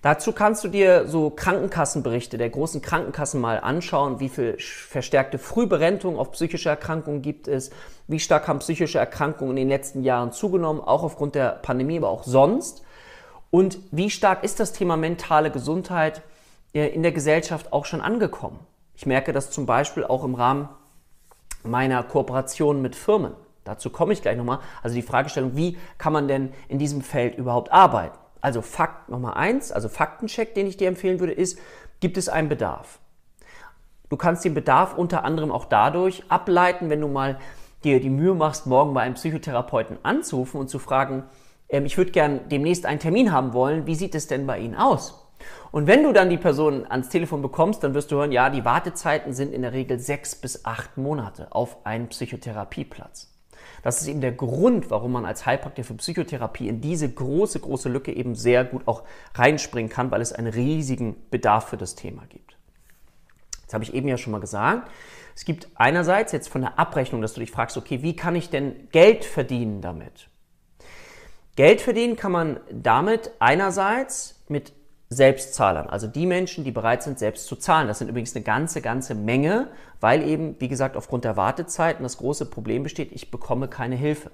Dazu 0.02 0.32
kannst 0.32 0.62
du 0.62 0.68
dir 0.68 1.06
so 1.08 1.30
Krankenkassenberichte 1.30 2.38
der 2.38 2.50
großen 2.50 2.82
Krankenkassen 2.82 3.40
mal 3.40 3.58
anschauen, 3.58 4.20
wie 4.20 4.28
viel 4.28 4.56
verstärkte 4.58 5.38
Frühberentung 5.38 6.18
auf 6.18 6.32
psychische 6.32 6.68
Erkrankungen 6.68 7.22
gibt 7.22 7.48
es, 7.48 7.70
wie 8.06 8.20
stark 8.20 8.46
haben 8.46 8.60
psychische 8.60 8.98
Erkrankungen 8.98 9.56
in 9.56 9.64
den 9.64 9.68
letzten 9.68 10.02
Jahren 10.02 10.32
zugenommen, 10.32 10.80
auch 10.80 11.02
aufgrund 11.02 11.34
der 11.34 11.50
Pandemie, 11.50 11.98
aber 11.98 12.10
auch 12.10 12.24
sonst. 12.24 12.82
Und 13.50 13.78
wie 13.90 14.10
stark 14.10 14.44
ist 14.44 14.60
das 14.60 14.72
Thema 14.72 14.96
mentale 14.96 15.50
Gesundheit 15.50 16.22
äh, 16.74 16.88
in 16.88 17.02
der 17.02 17.12
Gesellschaft 17.12 17.72
auch 17.72 17.84
schon 17.84 18.00
angekommen? 18.00 18.60
Ich 18.94 19.06
merke 19.06 19.32
das 19.32 19.50
zum 19.50 19.66
Beispiel 19.66 20.04
auch 20.04 20.24
im 20.24 20.34
Rahmen 20.34 20.68
meiner 21.62 22.02
Kooperation 22.02 22.80
mit 22.80 22.94
Firmen. 22.94 23.32
Dazu 23.64 23.90
komme 23.90 24.12
ich 24.12 24.22
gleich 24.22 24.36
nochmal. 24.36 24.60
Also 24.82 24.94
die 24.94 25.02
Fragestellung, 25.02 25.56
wie 25.56 25.76
kann 25.98 26.12
man 26.12 26.28
denn 26.28 26.52
in 26.68 26.78
diesem 26.78 27.02
Feld 27.02 27.36
überhaupt 27.36 27.72
arbeiten? 27.72 28.16
Also 28.46 28.62
Fakt 28.62 29.08
Nummer 29.08 29.34
eins, 29.34 29.72
also 29.72 29.88
Faktencheck, 29.88 30.54
den 30.54 30.68
ich 30.68 30.76
dir 30.76 30.86
empfehlen 30.86 31.18
würde, 31.18 31.32
ist, 31.32 31.58
gibt 31.98 32.16
es 32.16 32.28
einen 32.28 32.48
Bedarf? 32.48 33.00
Du 34.08 34.16
kannst 34.16 34.44
den 34.44 34.54
Bedarf 34.54 34.96
unter 34.96 35.24
anderem 35.24 35.50
auch 35.50 35.64
dadurch 35.64 36.22
ableiten, 36.28 36.88
wenn 36.88 37.00
du 37.00 37.08
mal 37.08 37.40
dir 37.82 37.98
die 37.98 38.08
Mühe 38.08 38.34
machst, 38.34 38.68
morgen 38.68 38.94
bei 38.94 39.00
einem 39.00 39.16
Psychotherapeuten 39.16 39.98
anzurufen 40.04 40.60
und 40.60 40.70
zu 40.70 40.78
fragen, 40.78 41.24
ähm, 41.68 41.86
ich 41.86 41.98
würde 41.98 42.12
gern 42.12 42.48
demnächst 42.48 42.86
einen 42.86 43.00
Termin 43.00 43.32
haben 43.32 43.52
wollen, 43.52 43.88
wie 43.88 43.96
sieht 43.96 44.14
es 44.14 44.28
denn 44.28 44.46
bei 44.46 44.60
Ihnen 44.60 44.76
aus? 44.76 45.26
Und 45.72 45.88
wenn 45.88 46.04
du 46.04 46.12
dann 46.12 46.30
die 46.30 46.38
Person 46.38 46.86
ans 46.88 47.08
Telefon 47.08 47.42
bekommst, 47.42 47.82
dann 47.82 47.94
wirst 47.94 48.12
du 48.12 48.16
hören, 48.18 48.30
ja, 48.30 48.48
die 48.48 48.64
Wartezeiten 48.64 49.32
sind 49.32 49.52
in 49.52 49.62
der 49.62 49.72
Regel 49.72 49.98
sechs 49.98 50.36
bis 50.36 50.64
acht 50.64 50.96
Monate 50.96 51.48
auf 51.50 51.84
einen 51.84 52.06
Psychotherapieplatz. 52.10 53.35
Das 53.86 54.00
ist 54.00 54.08
eben 54.08 54.20
der 54.20 54.32
Grund, 54.32 54.90
warum 54.90 55.12
man 55.12 55.24
als 55.24 55.46
Heilpraktiker 55.46 55.86
für 55.86 55.94
Psychotherapie 55.94 56.66
in 56.66 56.80
diese 56.80 57.08
große, 57.08 57.60
große 57.60 57.88
Lücke 57.88 58.12
eben 58.12 58.34
sehr 58.34 58.64
gut 58.64 58.82
auch 58.88 59.04
reinspringen 59.36 59.88
kann, 59.88 60.10
weil 60.10 60.20
es 60.20 60.32
einen 60.32 60.48
riesigen 60.48 61.14
Bedarf 61.30 61.68
für 61.68 61.76
das 61.76 61.94
Thema 61.94 62.24
gibt. 62.28 62.56
Das 63.64 63.74
habe 63.74 63.84
ich 63.84 63.94
eben 63.94 64.08
ja 64.08 64.18
schon 64.18 64.32
mal 64.32 64.40
gesagt. 64.40 64.90
Es 65.36 65.44
gibt 65.44 65.68
einerseits 65.76 66.32
jetzt 66.32 66.48
von 66.48 66.62
der 66.62 66.80
Abrechnung, 66.80 67.22
dass 67.22 67.34
du 67.34 67.38
dich 67.38 67.52
fragst, 67.52 67.76
okay, 67.76 68.02
wie 68.02 68.16
kann 68.16 68.34
ich 68.34 68.50
denn 68.50 68.88
Geld 68.90 69.24
verdienen 69.24 69.82
damit? 69.82 70.30
Geld 71.54 71.80
verdienen 71.80 72.16
kann 72.16 72.32
man 72.32 72.58
damit 72.72 73.30
einerseits 73.38 74.42
mit 74.48 74.72
Selbstzahlern, 75.16 75.88
also 75.88 76.06
die 76.06 76.26
Menschen, 76.26 76.62
die 76.64 76.70
bereit 76.70 77.02
sind, 77.02 77.18
selbst 77.18 77.46
zu 77.46 77.56
zahlen. 77.56 77.88
Das 77.88 77.98
sind 77.98 78.08
übrigens 78.08 78.34
eine 78.36 78.44
ganze, 78.44 78.80
ganze 78.82 79.14
Menge, 79.14 79.68
weil 80.00 80.22
eben, 80.22 80.56
wie 80.60 80.68
gesagt, 80.68 80.96
aufgrund 80.96 81.24
der 81.24 81.36
Wartezeiten 81.36 82.02
das 82.02 82.18
große 82.18 82.46
Problem 82.46 82.82
besteht, 82.82 83.12
ich 83.12 83.30
bekomme 83.30 83.68
keine 83.68 83.96
Hilfe. 83.96 84.30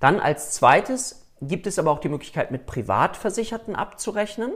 Dann 0.00 0.20
als 0.20 0.52
zweites 0.52 1.26
gibt 1.40 1.66
es 1.66 1.78
aber 1.78 1.90
auch 1.90 1.98
die 1.98 2.08
Möglichkeit, 2.08 2.50
mit 2.50 2.66
Privatversicherten 2.66 3.74
abzurechnen. 3.76 4.52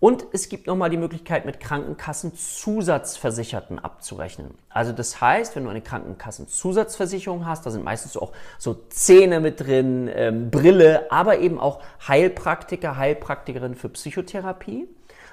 Und 0.00 0.26
es 0.30 0.48
gibt 0.48 0.68
nochmal 0.68 0.90
die 0.90 0.96
Möglichkeit, 0.96 1.44
mit 1.44 1.58
Krankenkassenzusatzversicherten 1.58 3.80
abzurechnen. 3.80 4.54
Also 4.68 4.92
das 4.92 5.20
heißt, 5.20 5.56
wenn 5.56 5.64
du 5.64 5.70
eine 5.70 5.80
Krankenkassenzusatzversicherung 5.80 7.46
hast, 7.46 7.66
da 7.66 7.72
sind 7.72 7.82
meistens 7.82 8.16
auch 8.16 8.30
so 8.58 8.74
Zähne 8.90 9.40
mit 9.40 9.58
drin, 9.58 10.08
ähm, 10.14 10.52
Brille, 10.52 11.10
aber 11.10 11.40
eben 11.40 11.58
auch 11.58 11.82
Heilpraktiker, 12.06 12.96
Heilpraktikerin 12.96 13.74
für 13.74 13.88
Psychotherapie. 13.88 14.86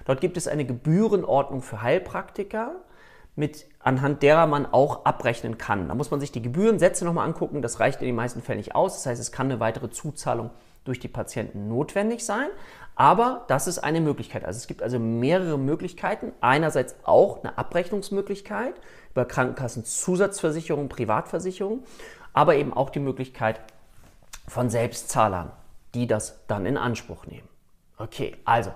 Dort 0.05 0.19
gibt 0.19 0.35
es 0.35 0.47
eine 0.47 0.65
Gebührenordnung 0.65 1.61
für 1.61 1.83
Heilpraktiker, 1.83 2.71
mit, 3.35 3.67
anhand 3.79 4.23
derer 4.23 4.47
man 4.47 4.65
auch 4.65 5.05
abrechnen 5.05 5.59
kann. 5.59 5.89
Da 5.89 5.95
muss 5.95 6.09
man 6.09 6.19
sich 6.19 6.31
die 6.31 6.41
Gebührensätze 6.41 7.05
nochmal 7.05 7.27
angucken. 7.27 7.61
Das 7.61 7.79
reicht 7.79 8.01
in 8.01 8.07
den 8.07 8.15
meisten 8.15 8.41
Fällen 8.41 8.57
nicht 8.57 8.73
aus. 8.73 8.95
Das 8.95 9.05
heißt, 9.05 9.21
es 9.21 9.31
kann 9.31 9.51
eine 9.51 9.59
weitere 9.59 9.91
Zuzahlung 9.91 10.49
durch 10.85 10.99
die 10.99 11.07
Patienten 11.07 11.67
notwendig 11.67 12.25
sein. 12.25 12.47
Aber 12.95 13.43
das 13.49 13.67
ist 13.67 13.79
eine 13.79 13.99
Möglichkeit. 13.99 14.45
Also 14.45 14.57
es 14.57 14.67
gibt 14.67 14.81
also 14.81 14.99
mehrere 14.99 15.59
Möglichkeiten. 15.59 16.31
Einerseits 16.39 16.95
auch 17.03 17.43
eine 17.43 17.57
Abrechnungsmöglichkeit 17.57 18.75
über 19.11 19.25
Krankenkassenzusatzversicherung, 19.25 20.87
Privatversicherung, 20.87 21.83
aber 22.31 22.55
eben 22.55 22.73
auch 22.73 22.89
die 22.89 22.99
Möglichkeit 22.99 23.59
von 24.47 24.69
Selbstzahlern, 24.69 25.51
die 25.93 26.07
das 26.07 26.45
dann 26.47 26.65
in 26.65 26.77
Anspruch 26.77 27.25
nehmen. 27.25 27.47
Okay, 27.97 28.35
also 28.45 28.71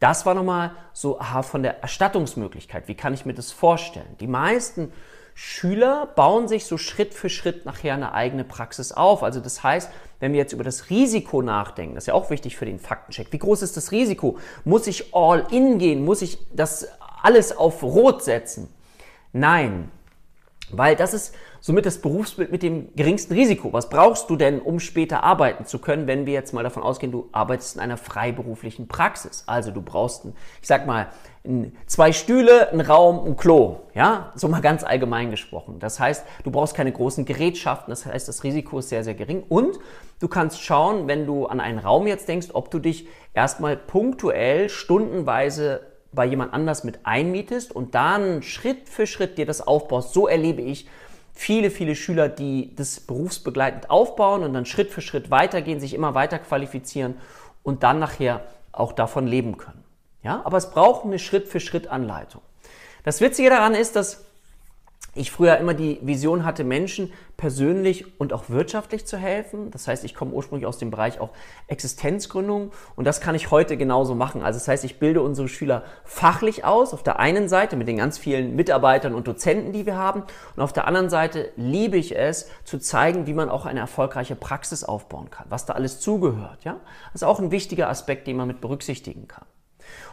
das 0.00 0.26
war 0.26 0.34
nochmal 0.34 0.72
so 0.92 1.18
von 1.42 1.62
der 1.62 1.80
Erstattungsmöglichkeit. 1.80 2.88
Wie 2.88 2.94
kann 2.94 3.14
ich 3.14 3.24
mir 3.24 3.34
das 3.34 3.52
vorstellen? 3.52 4.16
Die 4.20 4.26
meisten 4.26 4.92
Schüler 5.34 6.06
bauen 6.06 6.48
sich 6.48 6.66
so 6.66 6.76
Schritt 6.76 7.14
für 7.14 7.30
Schritt 7.30 7.64
nachher 7.64 7.94
eine 7.94 8.12
eigene 8.12 8.44
Praxis 8.44 8.92
auf. 8.92 9.22
Also 9.22 9.40
das 9.40 9.62
heißt, 9.62 9.90
wenn 10.22 10.34
wir 10.34 10.38
jetzt 10.38 10.52
über 10.52 10.62
das 10.62 10.88
Risiko 10.88 11.42
nachdenken, 11.42 11.96
das 11.96 12.04
ist 12.04 12.06
ja 12.06 12.14
auch 12.14 12.30
wichtig 12.30 12.56
für 12.56 12.64
den 12.64 12.78
Faktencheck. 12.78 13.32
Wie 13.32 13.38
groß 13.38 13.60
ist 13.60 13.76
das 13.76 13.90
Risiko? 13.90 14.38
Muss 14.64 14.86
ich 14.86 15.12
all 15.12 15.44
in 15.50 15.78
gehen? 15.78 16.04
Muss 16.04 16.22
ich 16.22 16.38
das 16.54 16.86
alles 17.24 17.50
auf 17.56 17.82
Rot 17.82 18.22
setzen? 18.22 18.68
Nein, 19.32 19.90
weil 20.70 20.94
das 20.94 21.12
ist 21.12 21.34
somit 21.62 21.86
das 21.86 21.98
Berufsbild 21.98 22.50
mit 22.50 22.64
dem 22.64 22.92
geringsten 22.96 23.34
Risiko. 23.34 23.72
Was 23.72 23.88
brauchst 23.88 24.28
du 24.28 24.34
denn, 24.34 24.60
um 24.60 24.80
später 24.80 25.22
arbeiten 25.22 25.64
zu 25.64 25.78
können, 25.78 26.08
wenn 26.08 26.26
wir 26.26 26.32
jetzt 26.32 26.52
mal 26.52 26.64
davon 26.64 26.82
ausgehen, 26.82 27.12
du 27.12 27.28
arbeitest 27.30 27.76
in 27.76 27.80
einer 27.80 27.96
freiberuflichen 27.96 28.88
Praxis? 28.88 29.44
Also 29.46 29.70
du 29.70 29.80
brauchst, 29.80 30.24
ein, 30.24 30.34
ich 30.60 30.66
sag 30.66 30.88
mal, 30.88 31.06
zwei 31.86 32.12
Stühle, 32.12 32.72
ein 32.72 32.80
Raum, 32.80 33.24
ein 33.24 33.36
Klo. 33.36 33.76
Ja, 33.94 34.32
so 34.34 34.48
mal 34.48 34.60
ganz 34.60 34.82
allgemein 34.82 35.30
gesprochen. 35.30 35.78
Das 35.78 36.00
heißt, 36.00 36.26
du 36.42 36.50
brauchst 36.50 36.74
keine 36.74 36.90
großen 36.90 37.24
Gerätschaften. 37.24 37.90
Das 37.92 38.06
heißt, 38.06 38.26
das 38.26 38.42
Risiko 38.42 38.80
ist 38.80 38.88
sehr, 38.88 39.04
sehr 39.04 39.14
gering. 39.14 39.44
Und 39.48 39.78
du 40.18 40.26
kannst 40.26 40.60
schauen, 40.60 41.06
wenn 41.06 41.26
du 41.26 41.46
an 41.46 41.60
einen 41.60 41.78
Raum 41.78 42.08
jetzt 42.08 42.26
denkst, 42.26 42.48
ob 42.54 42.72
du 42.72 42.80
dich 42.80 43.06
erstmal 43.34 43.76
punktuell, 43.76 44.68
stundenweise 44.68 45.92
bei 46.12 46.26
jemand 46.26 46.52
anders 46.52 46.82
mit 46.82 47.00
einmietest 47.04 47.74
und 47.74 47.94
dann 47.94 48.42
Schritt 48.42 48.88
für 48.88 49.06
Schritt 49.06 49.38
dir 49.38 49.46
das 49.46 49.66
aufbaust. 49.66 50.12
So 50.12 50.26
erlebe 50.26 50.60
ich 50.60 50.88
viele, 51.32 51.70
viele 51.70 51.94
Schüler, 51.94 52.28
die 52.28 52.74
das 52.76 53.00
berufsbegleitend 53.00 53.90
aufbauen 53.90 54.42
und 54.42 54.52
dann 54.52 54.66
Schritt 54.66 54.90
für 54.90 55.00
Schritt 55.00 55.30
weitergehen, 55.30 55.80
sich 55.80 55.94
immer 55.94 56.14
weiter 56.14 56.38
qualifizieren 56.38 57.16
und 57.62 57.82
dann 57.82 57.98
nachher 57.98 58.42
auch 58.72 58.92
davon 58.92 59.26
leben 59.26 59.56
können. 59.56 59.82
Ja, 60.22 60.42
aber 60.44 60.56
es 60.56 60.70
braucht 60.70 61.04
eine 61.04 61.18
Schritt 61.18 61.48
für 61.48 61.60
Schritt 61.60 61.88
Anleitung. 61.88 62.42
Das 63.04 63.20
Witzige 63.20 63.50
daran 63.50 63.74
ist, 63.74 63.96
dass 63.96 64.24
ich 65.14 65.30
früher 65.30 65.58
immer 65.58 65.74
die 65.74 65.98
Vision 66.00 66.44
hatte, 66.44 66.64
Menschen 66.64 67.12
persönlich 67.36 68.18
und 68.18 68.32
auch 68.32 68.48
wirtschaftlich 68.48 69.04
zu 69.04 69.18
helfen. 69.18 69.70
Das 69.70 69.86
heißt, 69.86 70.04
ich 70.04 70.14
komme 70.14 70.32
ursprünglich 70.32 70.66
aus 70.66 70.78
dem 70.78 70.90
Bereich 70.90 71.20
auch 71.20 71.30
Existenzgründung 71.66 72.70
und 72.96 73.04
das 73.04 73.20
kann 73.20 73.34
ich 73.34 73.50
heute 73.50 73.76
genauso 73.76 74.14
machen. 74.14 74.42
Also 74.42 74.58
das 74.58 74.68
heißt, 74.68 74.84
ich 74.84 74.98
bilde 74.98 75.20
unsere 75.20 75.48
Schüler 75.48 75.84
fachlich 76.04 76.64
aus, 76.64 76.94
auf 76.94 77.02
der 77.02 77.18
einen 77.18 77.48
Seite 77.48 77.76
mit 77.76 77.88
den 77.88 77.98
ganz 77.98 78.16
vielen 78.16 78.56
Mitarbeitern 78.56 79.14
und 79.14 79.26
Dozenten, 79.26 79.72
die 79.72 79.84
wir 79.84 79.96
haben 79.96 80.22
und 80.56 80.62
auf 80.62 80.72
der 80.72 80.86
anderen 80.86 81.10
Seite 81.10 81.50
liebe 81.56 81.98
ich 81.98 82.16
es, 82.16 82.48
zu 82.64 82.78
zeigen, 82.78 83.26
wie 83.26 83.34
man 83.34 83.50
auch 83.50 83.66
eine 83.66 83.80
erfolgreiche 83.80 84.36
Praxis 84.36 84.82
aufbauen 84.82 85.30
kann, 85.30 85.46
was 85.50 85.66
da 85.66 85.74
alles 85.74 86.00
zugehört. 86.00 86.64
Ja? 86.64 86.80
Das 87.12 87.22
ist 87.22 87.24
auch 87.24 87.38
ein 87.38 87.50
wichtiger 87.50 87.90
Aspekt, 87.90 88.26
den 88.26 88.36
man 88.36 88.48
mit 88.48 88.60
berücksichtigen 88.62 89.28
kann. 89.28 89.44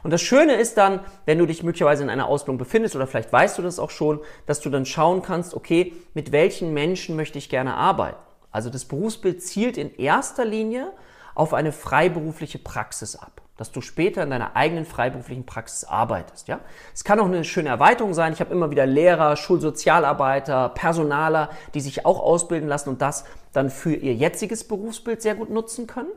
Und 0.04 0.12
das 0.12 0.22
Schöne 0.22 0.54
ist 0.54 0.78
dann, 0.78 1.02
wenn 1.26 1.38
du 1.38 1.46
dich 1.46 1.64
möglicherweise 1.64 2.04
in 2.04 2.10
einer 2.10 2.28
Ausbildung 2.28 2.58
befindest 2.58 2.96
oder 2.96 3.08
vielleicht 3.08 3.32
weißt 3.32 3.58
du 3.58 3.62
das 3.62 3.80
auch 3.80 3.90
schon, 3.90 4.20
dass 4.46 4.62
du 4.62 4.70
dann 4.70 4.86
schauen 4.86 5.22
kannst, 5.22 5.54
okay, 5.54 5.94
mit 6.14 6.32
welchen 6.32 6.74
Menschen 6.74 7.16
möchte 7.16 7.38
ich 7.38 7.50
gerne 7.50 7.76
arbeiten. 7.76 8.20
Also 8.52 8.70
das 8.70 8.86
Berufsbild 8.86 9.44
zielt 9.44 9.78
in 9.78 9.96
erster 9.96 10.46
Linie 10.46 10.92
auf 11.36 11.54
eine 11.54 11.72
freiberufliche 11.72 12.60
Praxis 12.60 13.16
ab, 13.16 13.42
dass 13.58 13.72
du 13.72 13.82
später 13.82 14.24
in 14.24 14.30
deiner 14.30 14.56
eigenen 14.56 14.86
freiberuflichen 14.86 15.46
Praxis 15.46 15.84
arbeitest. 15.84 16.48
Ja, 16.48 16.60
es 16.94 17.04
kann 17.04 17.20
auch 17.20 17.26
eine 17.26 17.44
schöne 17.44 17.70
Erweiterung 17.70 18.14
sein. 18.14 18.34
Ich 18.34 18.40
habe 18.40 18.52
immer 18.52 18.72
wieder 18.72 18.86
Lehrer, 18.86 19.36
Schulsozialarbeiter, 19.36 20.70
Personaler, 20.70 21.50
die 21.74 21.82
sich 21.82 22.06
auch 22.06 22.20
ausbilden 22.20 22.68
lassen 22.68 22.90
und 22.90 23.02
das 23.02 23.26
dann 23.54 23.70
für 23.70 23.94
ihr 23.94 24.16
jetziges 24.16 24.68
Berufsbild 24.68 25.22
sehr 25.22 25.36
gut 25.36 25.50
nutzen 25.50 25.88
können. 25.88 26.10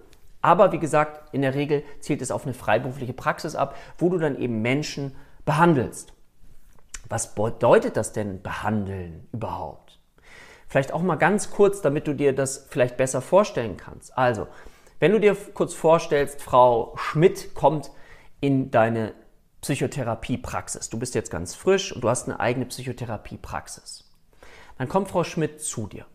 Aber 0.43 0.73
wie 0.73 0.79
gesagt, 0.79 1.33
in 1.33 1.43
der 1.43 1.55
Regel 1.55 1.85
zielt 2.01 2.21
es 2.21 2.33
auf 2.33 2.45
eine 2.45 2.53
freiberufliche 2.53 3.13
Praxis 3.13 3.55
ab, 3.55 3.77
wo 3.97 4.09
du 4.09 4.19
dann 4.19 4.37
eben 4.37 4.61
Menschen 4.61 5.15
behandelst. 5.45 6.13
Was 7.09 7.35
bedeutet 7.35 7.97
das 7.97 8.13
denn 8.13 8.43
behandeln 8.43 9.29
überhaupt? 9.33 10.01
Vielleicht 10.67 10.93
auch 10.93 11.03
mal 11.03 11.17
ganz 11.17 11.51
kurz, 11.51 11.81
damit 11.81 12.07
du 12.07 12.15
dir 12.15 12.35
das 12.35 12.67
vielleicht 12.71 12.97
besser 12.97 13.21
vorstellen 13.21 13.77
kannst. 13.77 14.17
Also, 14.19 14.49
wenn 14.99 15.13
du 15.13 15.21
dir 15.21 15.37
kurz 15.55 15.75
vorstellst, 15.75 16.43
Frau 16.43 16.95
Schmidt 16.97 17.55
kommt 17.55 17.91
in 18.41 18.71
deine 18.71 19.15
Psychotherapiepraxis. 19.61 20.91
Du 20.91 20.99
bist 20.99 21.15
jetzt 21.15 21.31
ganz 21.31 21.55
frisch 21.55 21.93
und 21.93 22.03
du 22.03 22.09
hast 22.09 22.29
eine 22.29 22.41
eigene 22.41 22.67
Psychotherapiepraxis. 22.67 24.11
Dann 24.79 24.89
kommt 24.89 25.09
Frau 25.09 25.23
Schmidt 25.23 25.61
zu 25.61 25.87
dir 25.87 26.07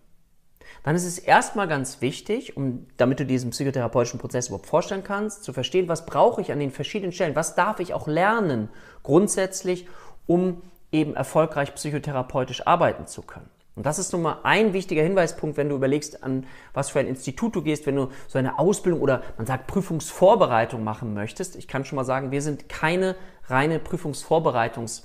dann 0.88 0.96
ist 0.96 1.04
es 1.04 1.20
erstmal 1.20 1.68
ganz 1.68 2.00
wichtig, 2.00 2.56
um, 2.56 2.88
damit 2.96 3.20
du 3.20 3.26
diesen 3.26 3.50
psychotherapeutischen 3.50 4.22
Prozess 4.22 4.48
überhaupt 4.48 4.68
vorstellen 4.68 5.04
kannst, 5.04 5.44
zu 5.44 5.52
verstehen, 5.52 5.90
was 5.90 6.06
brauche 6.06 6.40
ich 6.40 6.54
an 6.54 6.62
den 6.62 6.72
verschiedenen 6.72 7.12
Stellen, 7.12 7.36
was 7.36 7.56
darf 7.56 7.82
ich 7.82 7.94
auch 7.94 8.08
lernen 8.08 8.70
grundsätzlich, 9.04 9.86
um 10.28 10.62
eben 10.94 11.14
erfolgreich 11.14 11.76
psychotherapeutisch 11.76 12.66
arbeiten 12.66 13.06
zu 13.06 13.22
können. 13.22 13.50
Und 13.76 13.86
das 13.86 14.00
ist 14.00 14.14
nun 14.14 14.22
mal 14.22 14.40
ein 14.44 14.72
wichtiger 14.72 15.04
Hinweispunkt, 15.04 15.58
wenn 15.58 15.68
du 15.68 15.76
überlegst, 15.76 16.24
an 16.24 16.46
was 16.74 16.92
für 16.92 17.02
ein 17.02 17.08
Institut 17.08 17.54
du 17.58 17.64
gehst, 17.64 17.86
wenn 17.86 17.98
du 17.98 18.08
so 18.30 18.40
eine 18.40 18.58
Ausbildung 18.58 19.02
oder 19.02 19.24
man 19.36 19.46
sagt 19.46 19.68
Prüfungsvorbereitung 19.68 20.86
machen 20.86 21.14
möchtest. 21.14 21.58
Ich 21.58 21.68
kann 21.68 21.84
schon 21.84 21.98
mal 21.98 22.06
sagen, 22.06 22.32
wir 22.32 22.42
sind 22.42 22.70
keine 22.70 23.18
reine 23.50 23.80
Prüfungsvorbereitungs- 23.80 25.04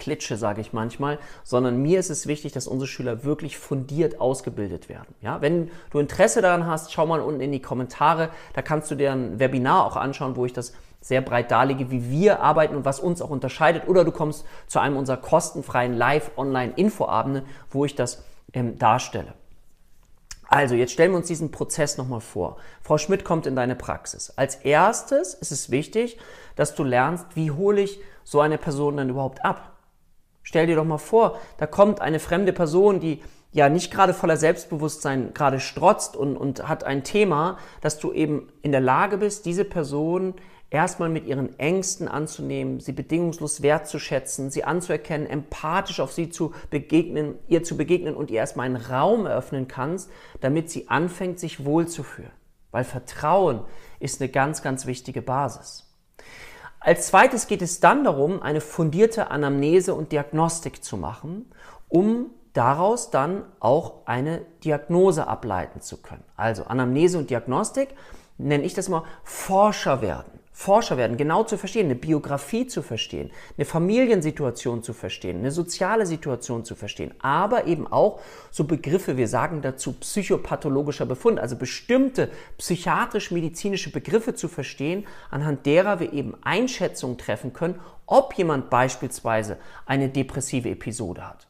Klitsche, 0.00 0.36
sage 0.36 0.60
ich 0.60 0.72
manchmal, 0.72 1.18
sondern 1.44 1.80
mir 1.80 2.00
ist 2.00 2.10
es 2.10 2.26
wichtig, 2.26 2.50
dass 2.50 2.66
unsere 2.66 2.88
Schüler 2.88 3.22
wirklich 3.22 3.56
fundiert 3.56 4.20
ausgebildet 4.20 4.88
werden. 4.88 5.14
Ja, 5.20 5.40
wenn 5.40 5.70
du 5.90 6.00
Interesse 6.00 6.42
daran 6.42 6.66
hast, 6.66 6.92
schau 6.92 7.06
mal 7.06 7.20
unten 7.20 7.40
in 7.40 7.52
die 7.52 7.62
Kommentare, 7.62 8.30
da 8.54 8.62
kannst 8.62 8.90
du 8.90 8.96
dir 8.96 9.12
ein 9.12 9.38
Webinar 9.38 9.86
auch 9.86 9.96
anschauen, 9.96 10.34
wo 10.34 10.44
ich 10.44 10.52
das 10.52 10.72
sehr 11.00 11.20
breit 11.20 11.50
darlege, 11.50 11.90
wie 11.90 12.10
wir 12.10 12.40
arbeiten 12.40 12.74
und 12.74 12.84
was 12.84 13.00
uns 13.00 13.22
auch 13.22 13.30
unterscheidet. 13.30 13.88
Oder 13.88 14.04
du 14.04 14.12
kommst 14.12 14.44
zu 14.66 14.80
einem 14.80 14.96
unserer 14.96 15.16
kostenfreien 15.16 15.94
Live-Online-Infoabende, 15.94 17.44
wo 17.70 17.84
ich 17.84 17.94
das 17.94 18.24
ähm, 18.52 18.78
darstelle. 18.78 19.34
Also, 20.52 20.74
jetzt 20.74 20.92
stellen 20.92 21.12
wir 21.12 21.18
uns 21.18 21.28
diesen 21.28 21.52
Prozess 21.52 21.96
nochmal 21.96 22.20
vor. 22.20 22.56
Frau 22.82 22.98
Schmidt 22.98 23.24
kommt 23.24 23.46
in 23.46 23.54
deine 23.54 23.76
Praxis. 23.76 24.32
Als 24.36 24.56
erstes 24.56 25.32
ist 25.32 25.52
es 25.52 25.70
wichtig, 25.70 26.18
dass 26.56 26.74
du 26.74 26.82
lernst, 26.82 27.24
wie 27.36 27.52
hole 27.52 27.80
ich 27.80 28.00
so 28.24 28.40
eine 28.40 28.58
Person 28.58 28.96
denn 28.96 29.10
überhaupt 29.10 29.44
ab? 29.44 29.69
Stell 30.42 30.66
dir 30.66 30.76
doch 30.76 30.84
mal 30.84 30.98
vor, 30.98 31.38
da 31.58 31.66
kommt 31.66 32.00
eine 32.00 32.18
fremde 32.18 32.52
Person, 32.52 33.00
die 33.00 33.22
ja 33.52 33.68
nicht 33.68 33.92
gerade 33.92 34.14
voller 34.14 34.36
Selbstbewusstsein 34.36 35.34
gerade 35.34 35.60
strotzt 35.60 36.16
und, 36.16 36.36
und 36.36 36.68
hat 36.68 36.84
ein 36.84 37.04
Thema, 37.04 37.58
dass 37.80 37.98
du 37.98 38.12
eben 38.12 38.48
in 38.62 38.72
der 38.72 38.80
Lage 38.80 39.18
bist, 39.18 39.44
diese 39.44 39.64
Person 39.64 40.34
erstmal 40.70 41.08
mit 41.08 41.26
ihren 41.26 41.58
Ängsten 41.58 42.06
anzunehmen, 42.06 42.78
sie 42.78 42.92
bedingungslos 42.92 43.60
wertzuschätzen, 43.62 44.50
sie 44.50 44.64
anzuerkennen, 44.64 45.26
empathisch 45.26 45.98
auf 45.98 46.12
sie 46.12 46.30
zu 46.30 46.54
begegnen, 46.70 47.34
ihr 47.48 47.64
zu 47.64 47.76
begegnen 47.76 48.14
und 48.14 48.30
ihr 48.30 48.38
erstmal 48.38 48.66
einen 48.66 48.76
Raum 48.76 49.26
eröffnen 49.26 49.66
kannst, 49.66 50.10
damit 50.40 50.70
sie 50.70 50.88
anfängt, 50.88 51.40
sich 51.40 51.64
wohlzufühlen. 51.64 52.30
Weil 52.70 52.84
Vertrauen 52.84 53.62
ist 53.98 54.20
eine 54.20 54.30
ganz, 54.30 54.62
ganz 54.62 54.86
wichtige 54.86 55.22
Basis. 55.22 55.89
Als 56.80 57.08
zweites 57.08 57.46
geht 57.46 57.60
es 57.60 57.80
dann 57.80 58.04
darum, 58.04 58.42
eine 58.42 58.62
fundierte 58.62 59.30
Anamnese 59.30 59.94
und 59.94 60.12
Diagnostik 60.12 60.82
zu 60.82 60.96
machen, 60.96 61.52
um 61.88 62.30
daraus 62.54 63.10
dann 63.10 63.44
auch 63.60 64.06
eine 64.06 64.40
Diagnose 64.64 65.26
ableiten 65.26 65.82
zu 65.82 65.98
können. 65.98 66.24
Also 66.36 66.64
Anamnese 66.64 67.18
und 67.18 67.28
Diagnostik 67.28 67.90
nenne 68.38 68.64
ich 68.64 68.72
das 68.72 68.88
mal 68.88 69.04
Forscher 69.22 70.00
werden. 70.00 70.39
Forscher 70.52 70.96
werden, 70.96 71.16
genau 71.16 71.44
zu 71.44 71.56
verstehen, 71.56 71.86
eine 71.86 71.94
Biografie 71.94 72.66
zu 72.66 72.82
verstehen, 72.82 73.30
eine 73.56 73.64
Familiensituation 73.64 74.82
zu 74.82 74.92
verstehen, 74.92 75.38
eine 75.38 75.52
soziale 75.52 76.06
Situation 76.06 76.64
zu 76.64 76.74
verstehen, 76.74 77.14
aber 77.20 77.66
eben 77.66 77.86
auch 77.86 78.20
so 78.50 78.64
Begriffe, 78.64 79.16
wir 79.16 79.28
sagen 79.28 79.62
dazu 79.62 79.92
psychopathologischer 79.92 81.06
Befund, 81.06 81.38
also 81.38 81.56
bestimmte 81.56 82.30
psychiatrisch-medizinische 82.58 83.90
Begriffe 83.90 84.34
zu 84.34 84.48
verstehen, 84.48 85.06
anhand 85.30 85.64
derer 85.66 86.00
wir 86.00 86.12
eben 86.12 86.34
Einschätzungen 86.42 87.16
treffen 87.16 87.52
können, 87.52 87.80
ob 88.06 88.34
jemand 88.34 88.70
beispielsweise 88.70 89.56
eine 89.86 90.08
depressive 90.08 90.68
Episode 90.68 91.26
hat. 91.26 91.46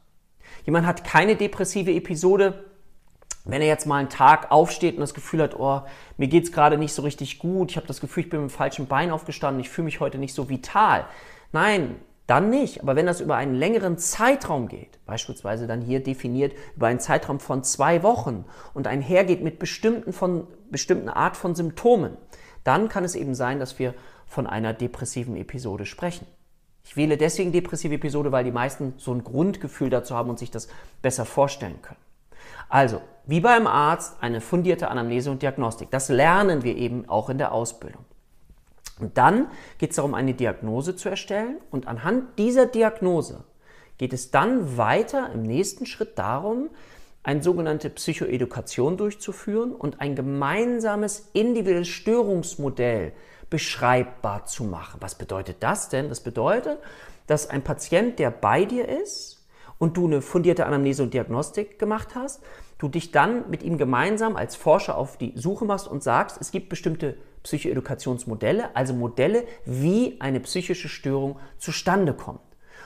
Jemand 0.63 0.85
hat 0.85 1.03
keine 1.03 1.35
depressive 1.35 1.91
Episode, 1.91 2.70
wenn 3.45 3.61
er 3.61 3.67
jetzt 3.67 3.87
mal 3.87 3.97
einen 3.97 4.09
Tag 4.09 4.51
aufsteht 4.51 4.95
und 4.95 5.01
das 5.01 5.13
Gefühl 5.13 5.41
hat, 5.41 5.59
oh, 5.59 5.81
mir 6.17 6.27
geht's 6.27 6.51
gerade 6.51 6.77
nicht 6.77 6.93
so 6.93 7.01
richtig 7.01 7.39
gut, 7.39 7.71
ich 7.71 7.77
habe 7.77 7.87
das 7.87 8.01
Gefühl, 8.01 8.23
ich 8.23 8.29
bin 8.29 8.41
mit 8.41 8.51
dem 8.51 8.53
falschen 8.53 8.87
Bein 8.87 9.11
aufgestanden, 9.11 9.61
ich 9.61 9.69
fühle 9.69 9.85
mich 9.85 9.99
heute 9.99 10.17
nicht 10.17 10.33
so 10.33 10.49
vital. 10.49 11.05
Nein, 11.51 11.95
dann 12.27 12.49
nicht. 12.49 12.81
Aber 12.81 12.95
wenn 12.95 13.05
das 13.05 13.19
über 13.19 13.35
einen 13.35 13.55
längeren 13.55 13.97
Zeitraum 13.97 14.67
geht, 14.67 14.99
beispielsweise 15.05 15.67
dann 15.67 15.81
hier 15.81 16.01
definiert 16.01 16.53
über 16.75 16.87
einen 16.87 16.99
Zeitraum 16.99 17.39
von 17.39 17.63
zwei 17.63 18.03
Wochen 18.03 18.45
und 18.73 18.87
einhergeht 18.87 19.43
mit 19.43 19.59
bestimmten, 19.59 20.13
von, 20.13 20.47
bestimmten 20.69 21.09
Art 21.09 21.35
von 21.35 21.55
Symptomen, 21.55 22.15
dann 22.63 22.89
kann 22.89 23.03
es 23.03 23.15
eben 23.15 23.35
sein, 23.35 23.59
dass 23.59 23.79
wir 23.79 23.95
von 24.27 24.47
einer 24.47 24.73
depressiven 24.73 25.35
Episode 25.35 25.85
sprechen. 25.85 26.25
Ich 26.83 26.95
wähle 26.95 27.17
deswegen 27.17 27.51
depressive 27.51 27.95
Episode, 27.95 28.31
weil 28.31 28.43
die 28.43 28.51
meisten 28.51 28.93
so 28.97 29.13
ein 29.13 29.23
Grundgefühl 29.23 29.89
dazu 29.89 30.15
haben 30.15 30.29
und 30.29 30.39
sich 30.39 30.51
das 30.51 30.67
besser 31.01 31.25
vorstellen 31.25 31.81
können. 31.81 31.99
Also, 32.71 33.01
wie 33.25 33.41
beim 33.41 33.67
Arzt, 33.67 34.15
eine 34.21 34.39
fundierte 34.39 34.89
Anamnese 34.89 35.29
und 35.29 35.41
Diagnostik. 35.41 35.91
Das 35.91 36.07
lernen 36.07 36.63
wir 36.63 36.77
eben 36.77 37.07
auch 37.07 37.29
in 37.29 37.37
der 37.37 37.51
Ausbildung. 37.51 38.05
Und 38.97 39.17
dann 39.17 39.47
geht 39.77 39.89
es 39.89 39.97
darum, 39.97 40.13
eine 40.13 40.33
Diagnose 40.33 40.95
zu 40.95 41.09
erstellen. 41.09 41.57
Und 41.69 41.87
anhand 41.87 42.39
dieser 42.39 42.65
Diagnose 42.67 43.43
geht 43.97 44.13
es 44.13 44.31
dann 44.31 44.77
weiter 44.77 45.31
im 45.33 45.43
nächsten 45.43 45.85
Schritt 45.85 46.17
darum, 46.17 46.69
eine 47.23 47.43
sogenannte 47.43 47.89
Psychoedukation 47.89 48.95
durchzuführen 48.95 49.75
und 49.75 49.99
ein 49.99 50.15
gemeinsames 50.15 51.29
individuelles 51.33 51.89
Störungsmodell 51.89 53.11
beschreibbar 53.49 54.45
zu 54.45 54.63
machen. 54.63 55.01
Was 55.01 55.15
bedeutet 55.15 55.57
das 55.59 55.89
denn? 55.89 56.07
Das 56.07 56.21
bedeutet, 56.21 56.79
dass 57.27 57.49
ein 57.49 57.63
Patient, 57.63 58.17
der 58.17 58.31
bei 58.31 58.63
dir 58.63 58.87
ist, 58.87 59.40
und 59.81 59.97
du 59.97 60.05
eine 60.05 60.21
fundierte 60.21 60.67
Anamnese 60.67 61.01
und 61.01 61.15
Diagnostik 61.15 61.79
gemacht 61.79 62.09
hast, 62.13 62.43
du 62.77 62.87
dich 62.87 63.11
dann 63.11 63.49
mit 63.49 63.63
ihm 63.63 63.79
gemeinsam 63.79 64.35
als 64.35 64.55
Forscher 64.55 64.95
auf 64.95 65.17
die 65.17 65.33
Suche 65.35 65.65
machst 65.65 65.87
und 65.87 66.03
sagst, 66.03 66.37
es 66.39 66.51
gibt 66.51 66.69
bestimmte 66.69 67.17
Psychoedukationsmodelle, 67.41 68.75
also 68.75 68.93
Modelle, 68.93 69.43
wie 69.65 70.17
eine 70.19 70.39
psychische 70.41 70.87
Störung 70.87 71.39
zustande 71.57 72.13
kommt. 72.13 72.41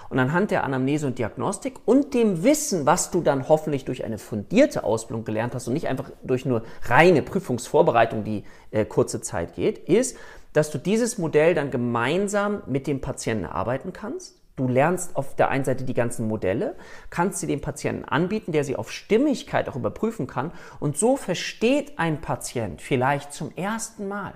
Und 0.07 0.19
anhand 0.19 0.51
der 0.51 0.63
Anamnese 0.63 1.05
und 1.05 1.19
Diagnostik 1.19 1.73
und 1.83 2.13
dem 2.13 2.45
Wissen, 2.45 2.85
was 2.85 3.11
du 3.11 3.19
dann 3.19 3.49
hoffentlich 3.49 3.83
durch 3.83 4.05
eine 4.05 4.17
fundierte 4.17 4.85
Ausbildung 4.85 5.25
gelernt 5.25 5.53
hast 5.53 5.67
und 5.67 5.73
nicht 5.73 5.89
einfach 5.89 6.11
durch 6.23 6.45
nur 6.45 6.63
reine 6.83 7.23
Prüfungsvorbereitung, 7.23 8.23
die 8.23 8.45
äh, 8.71 8.85
kurze 8.85 9.19
Zeit 9.19 9.55
geht, 9.55 9.79
ist, 9.79 10.15
dass 10.53 10.71
du 10.71 10.77
dieses 10.77 11.17
Modell 11.17 11.55
dann 11.55 11.71
gemeinsam 11.71 12.61
mit 12.67 12.87
dem 12.87 13.01
Patienten 13.01 13.43
erarbeiten 13.43 13.91
kannst 13.91 14.37
Du 14.55 14.69
lernst 14.69 15.15
auf 15.17 15.35
der 15.35 15.49
einen 15.49 15.65
Seite 15.65 15.83
die 15.83 15.93
ganzen 15.93 16.27
Modelle, 16.27 16.75
kannst 17.09 17.39
sie 17.39 17.47
dem 17.47 17.59
Patienten 17.59 18.05
anbieten, 18.05 18.53
der 18.53 18.63
sie 18.63 18.77
auf 18.77 18.91
Stimmigkeit 18.91 19.67
auch 19.67 19.75
überprüfen 19.75 20.27
kann. 20.27 20.51
Und 20.79 20.97
so 20.97 21.17
versteht 21.17 21.99
ein 21.99 22.21
Patient 22.21 22.81
vielleicht 22.81 23.33
zum 23.33 23.51
ersten 23.55 24.07
Mal, 24.07 24.33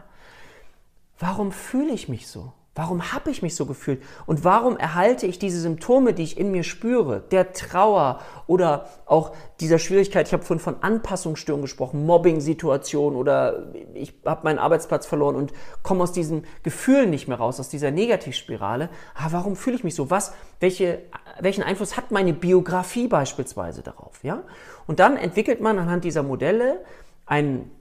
warum 1.20 1.52
fühle 1.52 1.94
ich 1.94 2.10
mich 2.10 2.28
so? 2.28 2.52
Warum 2.76 3.12
habe 3.12 3.32
ich 3.32 3.42
mich 3.42 3.56
so 3.56 3.66
gefühlt? 3.66 4.02
Und 4.26 4.44
warum 4.44 4.78
erhalte 4.78 5.26
ich 5.26 5.40
diese 5.40 5.60
Symptome, 5.60 6.13
die 6.13 6.24
ich 6.24 6.38
in 6.38 6.52
mir 6.52 6.63
spüre, 6.63 7.22
der 7.32 7.52
Trauer 7.52 8.20
oder 8.48 8.88
auch 9.06 9.34
dieser 9.60 9.80
Schwierigkeit, 9.80 10.28
ich 10.28 10.34
habe 10.34 10.43
vorhin 10.43 10.63
von 10.63 10.82
Anpassungsstörungen 10.82 11.63
gesprochen, 11.63 12.06
Mobbing-Situation 12.06 13.15
oder 13.15 13.74
ich 13.96 14.13
habe 14.24 14.41
meinen 14.43 14.60
Arbeitsplatz 14.60 15.08
verloren 15.08 15.36
und 15.36 15.52
komme 15.82 16.04
aus 16.04 16.13
diesem 16.13 16.43
Gefühl 16.63 17.08
nicht 17.08 17.28
mehr 17.28 17.38
raus, 17.38 17.60
aus 17.60 17.70
dieser 17.70 17.91
Negativspirale. 17.91 18.89
Ah, 19.15 19.28
warum 19.32 19.56
fühle 19.56 19.76
ich 19.76 19.84
mich 19.84 19.96
so? 19.96 20.10
Was, 20.10 20.34
welche, 20.60 21.02
welchen 21.39 21.63
Einfluss 21.63 21.98
hat 21.98 22.12
meine 22.12 22.34
Biografie 22.34 23.08
beispielsweise 23.08 23.82
darauf? 23.82 24.24
Ja? 24.24 24.43
Und 24.86 25.00
dann 25.00 25.17
entwickelt 25.17 25.60
man 25.60 25.80
anhand 25.80 26.04
dieser 26.04 26.24
Modelle 26.24 26.80
ein 27.26 27.72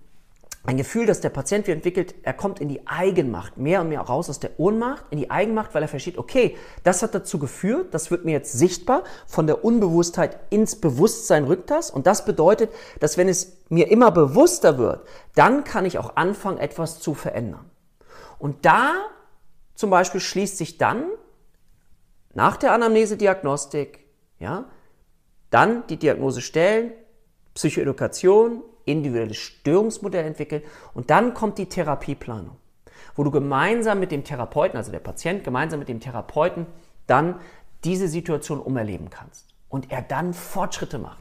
ein 0.65 0.77
Gefühl, 0.77 1.07
dass 1.07 1.21
der 1.21 1.31
Patient 1.31 1.67
wie 1.67 1.71
entwickelt, 1.71 2.15
er 2.25 2.35
kommt 2.35 2.61
in 2.61 2.69
die 2.69 2.87
Eigenmacht, 2.87 3.57
mehr 3.57 3.81
und 3.81 3.89
mehr 3.89 4.01
raus 4.01 4.29
aus 4.29 4.41
der 4.41 4.59
Ohnmacht, 4.59 5.05
in 5.11 5.19
die 5.19 5.31
Eigenmacht, 5.31 5.75
weil 5.75 5.83
er 5.83 5.89
versteht, 5.89 6.19
okay, 6.19 6.57
das 6.83 7.03
hat 7.03 7.15
dazu 7.15 7.39
geführt, 7.39 7.95
das 7.95 8.11
wird 8.11 8.25
mir 8.25 8.33
jetzt 8.33 8.53
sichtbar, 8.53 9.05
von 9.27 9.47
der 9.47 9.65
Unbewusstheit 9.65 10.39
ins 10.51 10.77
Bewusstsein 10.77 11.45
rückt 11.45 11.71
das 11.71 11.91
und 11.91 12.07
das 12.07 12.25
bedeutet, 12.25 12.71
dass 13.01 13.17
wenn 13.17 13.29
es 13.29 13.59
mir 13.69 13.91
immer 13.91 14.11
bewusster 14.11 14.79
wird, 14.79 15.07
dann 15.35 15.65
kann 15.65 15.87
ich 15.87 15.99
auch 15.99 16.17
anfangen, 16.17 16.59
etwas 16.59 17.01
zu 17.01 17.15
verändern. 17.15 17.71
Und 18.39 18.67
da 18.67 18.95
zum 19.75 19.91
Beispiel 19.91 20.21
schließt 20.21 20.59
sich 20.59 20.77
dann 20.77 21.05
nach 22.35 22.57
der 22.57 22.73
Anamnese-Diagnostik, 22.73 24.01
ja, 24.39 24.67
dann 25.51 25.87
die 25.87 25.97
Diagnose 25.97 26.41
stellen, 26.41 26.93
Psychoedukation, 27.55 28.63
individuelles 28.89 29.37
Störungsmodell 29.37 30.25
entwickeln 30.25 30.63
und 30.95 31.11
dann 31.11 31.35
kommt 31.35 31.59
die 31.59 31.67
Therapieplanung, 31.67 32.57
wo 33.15 33.25
du 33.25 33.31
gemeinsam 33.31 34.01
mit 34.01 34.11
dem 34.11 34.25
Therapeuten, 34.25 34.77
also 34.77 34.93
der 34.93 35.01
Patient 35.01 35.45
gemeinsam 35.45 35.79
mit 35.79 35.89
dem 35.89 36.01
Therapeuten 36.01 36.67
dann 37.07 37.37
diese 37.85 38.09
Situation 38.09 38.61
umerleben 38.61 39.11
kannst 39.11 39.47
und 39.69 39.91
er 39.91 40.03
dann 40.03 40.35
Fortschritte 40.35 40.99
macht. 40.99 41.19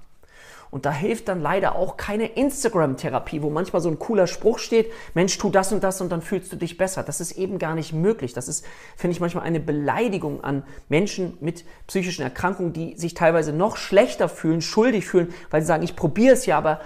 Und 0.70 0.86
da 0.86 0.92
hilft 0.92 1.30
dann 1.30 1.42
leider 1.42 1.76
auch 1.76 1.96
keine 1.96 2.26
Instagram-Therapie, 2.26 3.42
wo 3.42 3.50
manchmal 3.50 3.82
so 3.82 3.90
ein 3.90 4.00
cooler 4.00 4.28
Spruch 4.28 4.60
steht, 4.60 4.92
Mensch, 5.14 5.38
tu 5.38 5.50
das 5.50 5.72
und 5.72 5.84
das 5.84 6.02
und 6.02 6.12
dann 6.12 6.22
fühlst 6.22 6.52
du 6.52 6.58
dich 6.58 6.78
besser. 6.78 7.04
Das 7.04 7.22
ist 7.22 7.32
eben 7.34 7.58
gar 7.58 7.74
nicht 7.74 7.94
möglich. 7.94 8.34
Das 8.34 8.48
ist, 8.48 8.66
finde 8.98 9.14
ich, 9.14 9.22
manchmal 9.22 9.46
eine 9.46 9.62
Beleidigung 9.62 10.44
an 10.44 10.64
Menschen 10.90 11.38
mit 11.40 11.64
psychischen 11.88 12.22
Erkrankungen, 12.22 12.74
die 12.74 12.98
sich 12.98 13.14
teilweise 13.14 13.54
noch 13.54 13.78
schlechter 13.78 14.28
fühlen, 14.28 14.62
schuldig 14.62 15.06
fühlen, 15.06 15.34
weil 15.50 15.62
sie 15.62 15.68
sagen, 15.68 15.84
ich 15.84 15.96
probiere 15.96 16.34
es 16.34 16.46
ja, 16.46 16.58
aber 16.58 16.82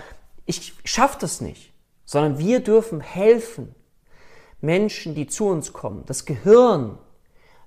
ich 0.51 0.73
schaffe 0.83 1.17
das 1.21 1.39
nicht, 1.39 1.71
sondern 2.03 2.37
wir 2.37 2.59
dürfen 2.59 2.99
helfen, 2.99 3.73
Menschen, 4.59 5.15
die 5.15 5.27
zu 5.27 5.47
uns 5.47 5.73
kommen, 5.73 6.03
das 6.05 6.25
Gehirn 6.25 6.97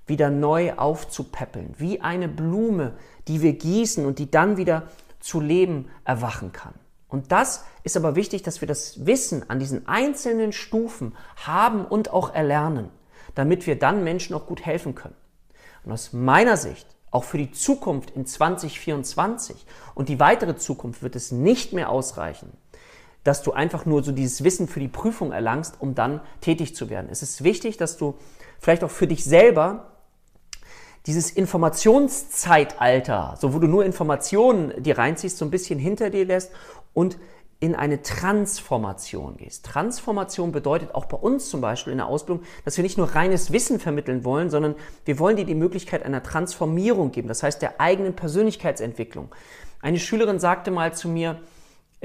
wieder 0.05 0.29
neu 0.29 0.73
aufzupäppeln, 0.73 1.73
wie 1.77 2.01
eine 2.01 2.27
Blume, 2.27 2.93
die 3.27 3.41
wir 3.41 3.53
gießen 3.53 4.05
und 4.05 4.19
die 4.19 4.29
dann 4.29 4.55
wieder 4.57 4.83
zu 5.19 5.41
Leben 5.41 5.89
erwachen 6.03 6.51
kann. 6.51 6.75
Und 7.07 7.31
das 7.31 7.65
ist 7.83 7.97
aber 7.97 8.15
wichtig, 8.15 8.43
dass 8.43 8.61
wir 8.61 8.67
das 8.67 9.05
Wissen 9.05 9.49
an 9.49 9.59
diesen 9.59 9.87
einzelnen 9.87 10.51
Stufen 10.51 11.15
haben 11.37 11.85
und 11.85 12.11
auch 12.11 12.33
erlernen, 12.33 12.89
damit 13.33 13.65
wir 13.65 13.79
dann 13.79 14.03
Menschen 14.03 14.35
auch 14.35 14.45
gut 14.45 14.63
helfen 14.63 14.93
können. 14.93 15.15
Und 15.83 15.91
aus 15.91 16.13
meiner 16.13 16.57
Sicht, 16.57 16.87
auch 17.09 17.23
für 17.23 17.37
die 17.37 17.51
Zukunft 17.51 18.11
in 18.11 18.25
2024 18.25 19.65
und 19.95 20.09
die 20.09 20.19
weitere 20.19 20.57
Zukunft 20.57 21.01
wird 21.01 21.15
es 21.15 21.31
nicht 21.31 21.73
mehr 21.73 21.89
ausreichen, 21.89 22.51
dass 23.25 23.43
du 23.43 23.51
einfach 23.51 23.85
nur 23.85 24.01
so 24.03 24.13
dieses 24.13 24.45
Wissen 24.45 24.69
für 24.69 24.79
die 24.79 24.87
Prüfung 24.87 25.33
erlangst, 25.33 25.75
um 25.79 25.95
dann 25.95 26.21
tätig 26.41 26.75
zu 26.75 26.89
werden. 26.89 27.07
Es 27.11 27.23
ist 27.23 27.43
wichtig, 27.43 27.75
dass 27.75 27.97
du 27.97 28.15
vielleicht 28.59 28.85
auch 28.85 28.91
für 28.91 29.07
dich 29.07 29.25
selber 29.25 29.91
dieses 31.07 31.31
Informationszeitalter, 31.31 33.35
so 33.39 33.53
wo 33.53 33.59
du 33.59 33.67
nur 33.67 33.83
Informationen 33.83 34.81
dir 34.81 34.97
reinziehst, 34.97 35.37
so 35.37 35.45
ein 35.45 35.51
bisschen 35.51 35.79
hinter 35.79 36.11
dir 36.11 36.25
lässt 36.25 36.51
und 36.93 37.17
in 37.59 37.73
eine 37.73 38.03
Transformation 38.03 39.37
gehst. 39.37 39.65
Transformation 39.65 40.51
bedeutet 40.51 40.93
auch 40.93 41.05
bei 41.05 41.17
uns 41.17 41.49
zum 41.49 41.61
Beispiel 41.61 41.93
in 41.93 41.97
der 41.97 42.07
Ausbildung, 42.07 42.45
dass 42.63 42.77
wir 42.77 42.83
nicht 42.83 42.97
nur 42.97 43.15
reines 43.15 43.51
Wissen 43.51 43.79
vermitteln 43.79 44.23
wollen, 44.23 44.51
sondern 44.51 44.75
wir 45.05 45.17
wollen 45.17 45.37
dir 45.37 45.45
die 45.45 45.55
Möglichkeit 45.55 46.03
einer 46.03 46.21
Transformierung 46.21 47.11
geben, 47.11 47.27
das 47.27 47.41
heißt 47.41 47.59
der 47.61 47.81
eigenen 47.81 48.15
Persönlichkeitsentwicklung. 48.15 49.33
Eine 49.81 49.99
Schülerin 49.99 50.39
sagte 50.39 50.69
mal 50.69 50.93
zu 50.93 51.07
mir, 51.07 51.39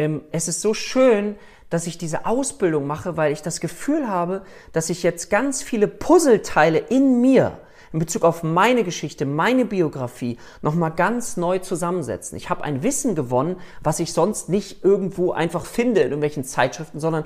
ähm, 0.00 0.22
es 0.32 0.48
ist 0.48 0.62
so 0.62 0.72
schön, 0.72 1.36
dass 1.68 1.86
ich 1.86 1.98
diese 1.98 2.24
Ausbildung 2.24 2.86
mache, 2.86 3.18
weil 3.18 3.32
ich 3.32 3.42
das 3.42 3.60
Gefühl 3.60 4.08
habe, 4.08 4.42
dass 4.72 4.88
ich 4.88 5.02
jetzt 5.02 5.28
ganz 5.28 5.62
viele 5.62 5.88
Puzzleteile 5.88 6.78
in 6.78 7.20
mir 7.20 7.58
in 7.92 7.98
Bezug 7.98 8.22
auf 8.22 8.42
meine 8.42 8.82
Geschichte, 8.84 9.26
meine 9.26 9.64
Biografie 9.64 10.38
nochmal 10.62 10.92
ganz 10.92 11.36
neu 11.36 11.58
zusammensetzen. 11.58 12.38
Ich 12.38 12.48
habe 12.48 12.64
ein 12.64 12.82
Wissen 12.82 13.14
gewonnen, 13.14 13.56
was 13.82 13.98
ich 13.98 14.12
sonst 14.12 14.48
nicht 14.48 14.84
irgendwo 14.84 15.32
einfach 15.32 15.66
finde 15.66 16.00
in 16.00 16.06
irgendwelchen 16.06 16.44
Zeitschriften, 16.44 17.00
sondern 17.00 17.24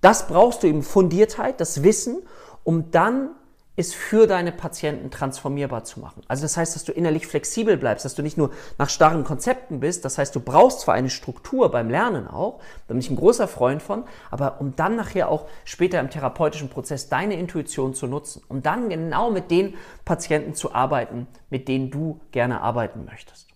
das 0.00 0.26
brauchst 0.26 0.62
du 0.62 0.68
eben 0.68 0.82
Fundiertheit, 0.82 1.60
das 1.60 1.82
Wissen, 1.82 2.18
um 2.62 2.90
dann 2.90 3.30
ist 3.74 3.94
für 3.94 4.26
deine 4.26 4.52
Patienten 4.52 5.10
transformierbar 5.10 5.84
zu 5.84 6.00
machen. 6.00 6.22
Also 6.28 6.42
das 6.42 6.58
heißt, 6.58 6.74
dass 6.76 6.84
du 6.84 6.92
innerlich 6.92 7.26
flexibel 7.26 7.78
bleibst, 7.78 8.04
dass 8.04 8.14
du 8.14 8.22
nicht 8.22 8.36
nur 8.36 8.50
nach 8.76 8.90
starren 8.90 9.24
Konzepten 9.24 9.80
bist. 9.80 10.04
Das 10.04 10.18
heißt, 10.18 10.34
du 10.34 10.40
brauchst 10.40 10.80
zwar 10.80 10.94
eine 10.94 11.08
Struktur 11.08 11.70
beim 11.70 11.88
Lernen 11.88 12.28
auch, 12.28 12.60
da 12.86 12.94
bin 12.94 12.98
ich 12.98 13.08
ein 13.08 13.16
großer 13.16 13.48
Freund 13.48 13.82
von, 13.82 14.04
aber 14.30 14.60
um 14.60 14.76
dann 14.76 14.96
nachher 14.96 15.30
auch 15.30 15.46
später 15.64 16.00
im 16.00 16.10
therapeutischen 16.10 16.68
Prozess 16.68 17.08
deine 17.08 17.38
Intuition 17.38 17.94
zu 17.94 18.06
nutzen, 18.06 18.42
um 18.48 18.62
dann 18.62 18.90
genau 18.90 19.30
mit 19.30 19.50
den 19.50 19.74
Patienten 20.04 20.54
zu 20.54 20.74
arbeiten, 20.74 21.26
mit 21.48 21.66
denen 21.66 21.90
du 21.90 22.20
gerne 22.30 22.60
arbeiten 22.60 23.06
möchtest. 23.06 23.48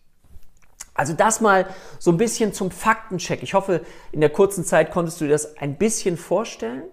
Also 0.95 1.13
das 1.13 1.43
mal 1.43 1.67
so 1.99 2.11
ein 2.11 2.17
bisschen 2.17 2.55
zum 2.55 2.71
Faktencheck. 2.71 3.43
Ich 3.43 3.53
hoffe, 3.53 3.83
in 4.13 4.21
der 4.23 4.31
kurzen 4.31 4.65
Zeit 4.65 4.91
konntest 4.91 5.21
du 5.21 5.27
dir 5.27 5.33
das 5.33 5.59
ein 5.59 5.77
bisschen 5.77 6.17
vorstellen. 6.17 6.85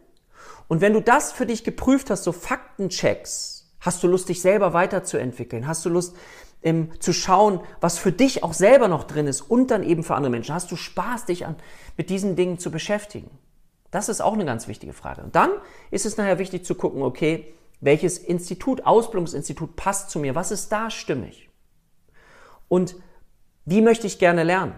Und 0.73 0.81
wenn 0.81 0.93
du 0.93 1.03
das 1.03 1.31
für 1.31 1.45
dich 1.45 1.63
geprüft 1.63 2.09
hast, 2.09 2.23
so 2.23 2.31
Faktenchecks, 2.31 3.75
hast 3.79 4.01
du 4.01 4.07
Lust, 4.07 4.27
dich 4.27 4.41
selber 4.41 4.73
weiterzuentwickeln? 4.73 5.67
Hast 5.67 5.85
du 5.85 5.89
Lust, 5.89 6.15
ähm, 6.63 6.89
zu 6.99 7.13
schauen, 7.13 7.59
was 7.79 7.99
für 7.99 8.11
dich 8.11 8.43
auch 8.43 8.53
selber 8.53 8.87
noch 8.87 9.03
drin 9.03 9.27
ist 9.27 9.41
und 9.41 9.69
dann 9.69 9.83
eben 9.83 10.03
für 10.03 10.15
andere 10.15 10.31
Menschen? 10.31 10.55
Hast 10.55 10.71
du 10.71 10.75
Spaß, 10.75 11.25
dich 11.25 11.45
an, 11.45 11.57
mit 11.95 12.09
diesen 12.09 12.35
Dingen 12.35 12.57
zu 12.57 12.71
beschäftigen? 12.71 13.29
Das 13.91 14.09
ist 14.09 14.19
auch 14.19 14.33
eine 14.33 14.45
ganz 14.45 14.67
wichtige 14.67 14.93
Frage. 14.93 15.21
Und 15.21 15.35
dann 15.35 15.51
ist 15.91 16.07
es 16.07 16.17
nachher 16.17 16.39
wichtig 16.39 16.65
zu 16.65 16.73
gucken, 16.73 17.03
okay, 17.03 17.53
welches 17.79 18.17
Institut, 18.17 18.83
Ausbildungsinstitut 18.83 19.75
passt 19.75 20.09
zu 20.09 20.17
mir? 20.17 20.33
Was 20.33 20.49
ist 20.49 20.71
da 20.71 20.89
stimmig? 20.89 21.51
Und 22.67 22.95
wie 23.65 23.81
möchte 23.81 24.07
ich 24.07 24.17
gerne 24.17 24.41
lernen? 24.41 24.73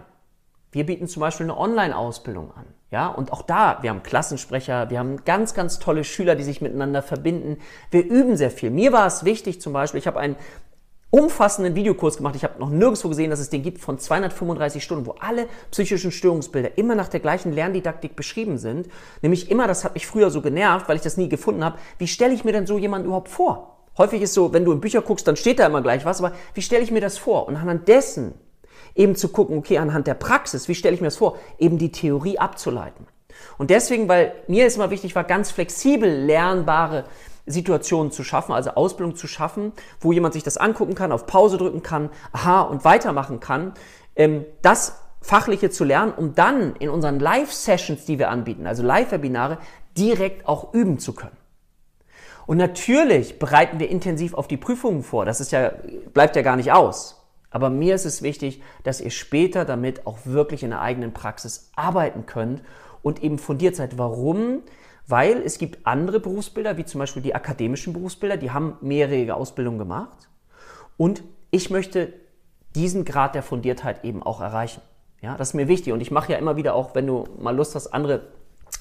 Wir 0.72 0.84
bieten 0.84 1.08
zum 1.08 1.20
Beispiel 1.20 1.46
eine 1.46 1.56
Online-Ausbildung 1.56 2.52
an. 2.54 2.66
Ja, 2.90 3.08
und 3.08 3.32
auch 3.32 3.42
da, 3.42 3.78
wir 3.80 3.90
haben 3.90 4.04
Klassensprecher, 4.04 4.90
wir 4.90 5.00
haben 5.00 5.24
ganz, 5.24 5.54
ganz 5.54 5.80
tolle 5.80 6.04
Schüler, 6.04 6.36
die 6.36 6.44
sich 6.44 6.60
miteinander 6.60 7.02
verbinden. 7.02 7.58
Wir 7.90 8.04
üben 8.04 8.36
sehr 8.36 8.50
viel. 8.50 8.70
Mir 8.70 8.92
war 8.92 9.06
es 9.06 9.24
wichtig 9.24 9.60
zum 9.60 9.72
Beispiel, 9.72 9.98
ich 9.98 10.06
habe 10.06 10.20
einen 10.20 10.36
umfassenden 11.10 11.74
Videokurs 11.74 12.18
gemacht. 12.18 12.36
Ich 12.36 12.44
habe 12.44 12.58
noch 12.58 12.70
nirgendwo 12.70 13.08
gesehen, 13.08 13.30
dass 13.30 13.40
es 13.40 13.50
den 13.50 13.62
gibt 13.62 13.80
von 13.80 13.98
235 13.98 14.82
Stunden, 14.82 15.06
wo 15.06 15.12
alle 15.18 15.46
psychischen 15.70 16.10
Störungsbilder 16.10 16.78
immer 16.78 16.94
nach 16.94 17.08
der 17.08 17.20
gleichen 17.20 17.52
Lerndidaktik 17.52 18.16
beschrieben 18.16 18.58
sind. 18.58 18.88
Nämlich 19.22 19.50
immer, 19.50 19.66
das 19.66 19.84
hat 19.84 19.94
mich 19.94 20.06
früher 20.06 20.30
so 20.30 20.42
genervt, 20.42 20.88
weil 20.88 20.96
ich 20.96 21.02
das 21.02 21.16
nie 21.16 21.28
gefunden 21.28 21.64
habe. 21.64 21.78
Wie 21.98 22.08
stelle 22.08 22.34
ich 22.34 22.44
mir 22.44 22.52
denn 22.52 22.66
so 22.66 22.78
jemanden 22.78 23.06
überhaupt 23.06 23.28
vor? 23.28 23.78
Häufig 23.98 24.20
ist 24.20 24.34
so, 24.34 24.52
wenn 24.52 24.64
du 24.64 24.72
in 24.72 24.80
Bücher 24.80 25.00
guckst, 25.00 25.26
dann 25.26 25.36
steht 25.36 25.58
da 25.58 25.66
immer 25.66 25.80
gleich 25.80 26.04
was, 26.04 26.22
aber 26.22 26.34
wie 26.54 26.62
stelle 26.62 26.82
ich 26.82 26.90
mir 26.90 27.00
das 27.00 27.16
vor? 27.16 27.48
Und 27.48 27.56
anhand 27.56 27.88
dessen 27.88 28.34
eben 28.96 29.14
zu 29.14 29.28
gucken, 29.28 29.58
okay, 29.58 29.78
anhand 29.78 30.06
der 30.06 30.14
Praxis, 30.14 30.68
wie 30.68 30.74
stelle 30.74 30.94
ich 30.94 31.00
mir 31.00 31.08
das 31.08 31.16
vor, 31.16 31.38
eben 31.58 31.78
die 31.78 31.92
Theorie 31.92 32.38
abzuleiten. 32.38 33.06
Und 33.58 33.70
deswegen, 33.70 34.08
weil 34.08 34.34
mir 34.48 34.66
ist 34.66 34.76
immer 34.76 34.90
wichtig 34.90 35.14
war, 35.14 35.24
ganz 35.24 35.50
flexibel 35.50 36.10
lernbare 36.10 37.04
Situationen 37.46 38.10
zu 38.10 38.24
schaffen, 38.24 38.52
also 38.52 38.70
Ausbildung 38.70 39.14
zu 39.14 39.26
schaffen, 39.26 39.72
wo 40.00 40.12
jemand 40.12 40.34
sich 40.34 40.42
das 40.42 40.56
angucken 40.56 40.94
kann, 40.94 41.12
auf 41.12 41.26
Pause 41.26 41.58
drücken 41.58 41.82
kann, 41.82 42.10
aha, 42.32 42.62
und 42.62 42.84
weitermachen 42.84 43.38
kann, 43.38 43.74
ähm, 44.16 44.44
das 44.62 45.00
Fachliche 45.20 45.70
zu 45.70 45.84
lernen, 45.84 46.12
um 46.16 46.34
dann 46.34 46.74
in 46.76 46.88
unseren 46.88 47.20
Live-Sessions, 47.20 48.04
die 48.04 48.18
wir 48.18 48.30
anbieten, 48.30 48.66
also 48.66 48.82
Live-Webinare, 48.82 49.58
direkt 49.96 50.48
auch 50.48 50.72
üben 50.74 50.98
zu 50.98 51.14
können. 51.14 51.36
Und 52.46 52.58
natürlich 52.58 53.38
bereiten 53.38 53.80
wir 53.80 53.88
intensiv 53.88 54.34
auf 54.34 54.46
die 54.46 54.56
Prüfungen 54.56 55.02
vor. 55.02 55.24
Das 55.24 55.40
ist 55.40 55.50
ja, 55.50 55.72
bleibt 56.14 56.36
ja 56.36 56.42
gar 56.42 56.56
nicht 56.56 56.72
aus. 56.72 57.25
Aber 57.50 57.70
mir 57.70 57.94
ist 57.94 58.04
es 58.04 58.22
wichtig, 58.22 58.62
dass 58.82 59.00
ihr 59.00 59.10
später 59.10 59.64
damit 59.64 60.06
auch 60.06 60.18
wirklich 60.24 60.62
in 60.62 60.70
der 60.70 60.80
eigenen 60.80 61.12
Praxis 61.12 61.70
arbeiten 61.76 62.26
könnt 62.26 62.62
und 63.02 63.22
eben 63.22 63.38
fundiert 63.38 63.76
seid. 63.76 63.98
Warum? 63.98 64.62
Weil 65.06 65.40
es 65.42 65.58
gibt 65.58 65.86
andere 65.86 66.18
Berufsbilder, 66.18 66.76
wie 66.76 66.84
zum 66.84 66.98
Beispiel 66.98 67.22
die 67.22 67.34
akademischen 67.34 67.92
Berufsbilder, 67.92 68.36
die 68.36 68.50
haben 68.50 68.76
mehrjährige 68.80 69.36
Ausbildung 69.36 69.78
gemacht. 69.78 70.28
Und 70.96 71.22
ich 71.50 71.70
möchte 71.70 72.12
diesen 72.74 73.04
Grad 73.04 73.34
der 73.34 73.42
Fundiertheit 73.42 74.04
eben 74.04 74.22
auch 74.22 74.40
erreichen. 74.40 74.82
Ja, 75.22 75.36
das 75.36 75.48
ist 75.50 75.54
mir 75.54 75.68
wichtig. 75.68 75.92
Und 75.92 76.00
ich 76.00 76.10
mache 76.10 76.32
ja 76.32 76.38
immer 76.38 76.56
wieder 76.56 76.74
auch, 76.74 76.94
wenn 76.94 77.06
du 77.06 77.24
mal 77.38 77.54
Lust 77.56 77.74
hast, 77.74 77.88
andere 77.88 78.28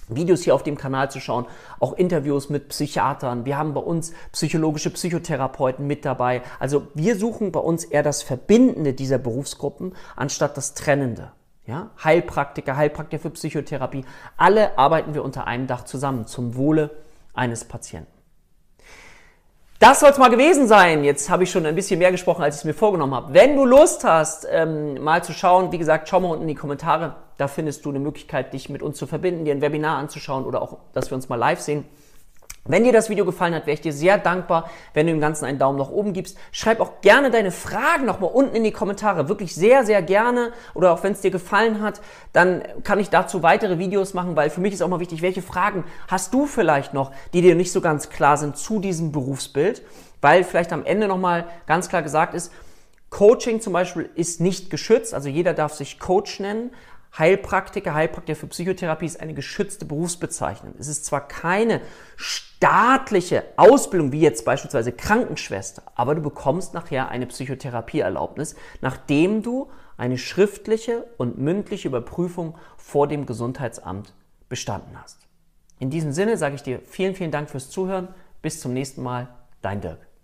Videos 0.08 0.44
hier 0.44 0.54
auf 0.54 0.64
dem 0.64 0.78
Kanal 0.78 1.10
zu 1.10 1.20
schauen, 1.20 1.46
auch 1.80 1.94
Interviews 1.94 2.50
mit 2.50 2.70
Psychiatern. 2.70 3.46
Wir 3.46 3.58
haben 3.58 3.74
bei 3.74 3.82
uns 3.82 4.14
psychologische 4.32 4.92
Psychotherapeuten 4.92 5.88
mit 5.88 6.06
dabei. 6.06 6.42
Also 6.60 6.88
wir 6.94 7.18
suchen 7.18 7.52
bei 7.52 7.60
uns 7.60 7.86
eher 7.86 8.04
das 8.04 8.22
Verbindende 8.22 8.94
dieser 8.94 9.18
Berufsgruppen 9.18 9.96
anstatt 10.16 10.58
das 10.58 10.74
Trennende. 10.76 11.32
Ja? 11.66 11.90
Heilpraktiker, 12.04 12.78
Heilpraktiker 12.78 13.22
für 13.22 13.32
Psychotherapie, 13.32 14.06
alle 14.38 14.78
arbeiten 14.78 15.14
wir 15.14 15.24
unter 15.24 15.48
einem 15.48 15.68
Dach 15.68 15.86
zusammen 15.86 16.28
zum 16.28 16.56
Wohle 16.56 16.92
eines 17.34 17.66
Patienten. 17.66 18.12
Das 19.80 20.00
soll 20.00 20.10
es 20.12 20.18
mal 20.18 20.30
gewesen 20.30 20.68
sein. 20.68 21.04
Jetzt 21.04 21.30
habe 21.30 21.44
ich 21.44 21.52
schon 21.52 21.66
ein 21.66 21.76
bisschen 21.76 22.00
mehr 22.00 22.12
gesprochen, 22.12 22.44
als 22.44 22.56
ich 22.56 22.62
es 22.62 22.66
mir 22.66 22.74
vorgenommen 22.74 23.14
habe. 23.14 23.34
Wenn 23.34 23.56
du 23.56 23.66
Lust 23.66 24.04
hast, 24.06 24.48
ähm, 24.50 25.04
mal 25.04 25.24
zu 25.24 25.34
schauen, 25.34 25.72
wie 25.72 25.78
gesagt, 25.78 26.08
schau 26.08 26.22
mal 26.22 26.30
unten 26.30 26.44
in 26.44 26.48
die 26.48 26.56
Kommentare. 26.56 27.16
Da 27.38 27.48
findest 27.48 27.86
du 27.86 27.90
eine 27.90 28.00
Möglichkeit, 28.00 28.54
dich 28.54 28.70
mit 28.70 28.82
uns 28.82 28.98
zu 28.98 29.08
verbinden, 29.08 29.46
dir 29.46 29.54
ein 29.54 29.62
Webinar 29.62 29.98
anzuschauen 29.98 30.46
oder 30.46 30.62
auch, 30.62 30.78
dass 30.94 31.12
wir 31.12 31.16
uns 31.16 31.30
mal 31.30 31.36
live 31.36 31.60
sehen. 31.60 31.86
Wenn 32.68 32.84
dir 32.84 32.94
das 32.94 33.12
Video 33.12 33.26
gefallen 33.26 33.54
hat, 33.54 33.68
wäre 33.68 33.76
ich 33.76 33.82
dir 33.82 33.94
sehr 33.94 34.18
dankbar, 34.18 34.72
wenn 34.96 35.06
du 35.06 35.14
dem 35.14 35.22
Ganzen 35.22 35.46
einen 35.46 35.60
Daumen 35.60 35.78
nach 35.78 35.90
oben 35.90 36.14
gibst. 36.14 36.36
Schreib 36.52 36.80
auch 36.80 37.00
gerne 37.02 37.30
deine 37.30 37.52
Fragen 37.52 38.06
nochmal 38.06 38.32
unten 38.34 38.56
in 38.56 38.64
die 38.64 38.72
Kommentare. 38.72 39.30
Wirklich 39.30 39.54
sehr, 39.54 39.86
sehr 39.86 40.02
gerne. 40.02 40.52
Oder 40.74 40.92
auch 40.92 41.04
wenn 41.04 41.12
es 41.12 41.22
dir 41.22 41.30
gefallen 41.30 41.82
hat, 41.82 42.02
dann 42.34 42.64
kann 42.84 43.00
ich 43.00 43.12
dazu 43.12 43.44
weitere 43.44 43.78
Videos 43.78 44.16
machen, 44.16 44.36
weil 44.36 44.50
für 44.50 44.62
mich 44.62 44.74
ist 44.74 44.82
auch 44.82 44.88
mal 44.88 45.00
wichtig, 45.00 45.22
welche 45.22 45.44
Fragen 45.44 45.84
hast 46.08 46.34
du 46.34 46.48
vielleicht 46.48 46.96
noch, 46.96 47.12
die 47.34 47.44
dir 47.44 47.54
nicht 47.54 47.72
so 47.72 47.82
ganz 47.82 48.10
klar 48.10 48.36
sind 48.36 48.58
zu 48.58 48.80
diesem 48.80 49.12
Berufsbild. 49.12 49.84
Weil 50.22 50.44
vielleicht 50.44 50.74
am 50.74 50.86
Ende 50.86 51.08
nochmal 51.08 51.46
ganz 51.68 51.88
klar 51.88 52.02
gesagt 52.02 52.34
ist, 52.34 52.52
Coaching 53.12 53.62
zum 53.62 53.74
Beispiel 53.74 54.10
ist 54.16 54.42
nicht 54.42 54.72
geschützt. 54.72 55.14
Also 55.14 55.30
jeder 55.30 55.54
darf 55.54 55.76
sich 55.76 56.00
Coach 56.00 56.40
nennen. 56.40 56.72
Heilpraktiker, 57.18 57.94
Heilpraktiker 57.94 58.38
für 58.38 58.48
Psychotherapie 58.48 59.06
ist 59.06 59.22
eine 59.22 59.34
geschützte 59.34 59.86
Berufsbezeichnung. 59.86 60.74
Es 60.78 60.88
ist 60.88 61.06
zwar 61.06 61.28
keine 61.28 61.82
staatliche 62.18 63.44
Ausbildung 63.56 64.12
wie 64.12 64.20
jetzt 64.20 64.44
beispielsweise 64.44 64.92
Krankenschwester, 64.92 65.84
aber 65.96 66.16
du 66.16 66.22
bekommst 66.22 66.74
nachher 66.74 67.10
eine 67.10 67.26
Psychotherapieerlaubnis, 67.28 68.56
nachdem 68.82 69.44
du 69.44 69.70
eine 69.98 70.18
schriftliche 70.18 71.06
und 71.18 71.38
mündliche 71.38 71.88
Überprüfung 71.88 72.58
vor 72.78 73.08
dem 73.08 73.26
Gesundheitsamt 73.26 74.14
bestanden 74.50 75.02
hast. 75.02 75.26
In 75.80 75.90
diesem 75.90 76.12
Sinne 76.12 76.38
sage 76.38 76.56
ich 76.56 76.64
dir 76.64 76.82
vielen, 76.86 77.16
vielen 77.16 77.32
Dank 77.32 77.50
fürs 77.50 77.70
Zuhören. 77.70 78.10
Bis 78.42 78.60
zum 78.60 78.74
nächsten 78.74 79.04
Mal. 79.04 79.28
Dein 79.62 79.82
Dirk. 79.82 80.15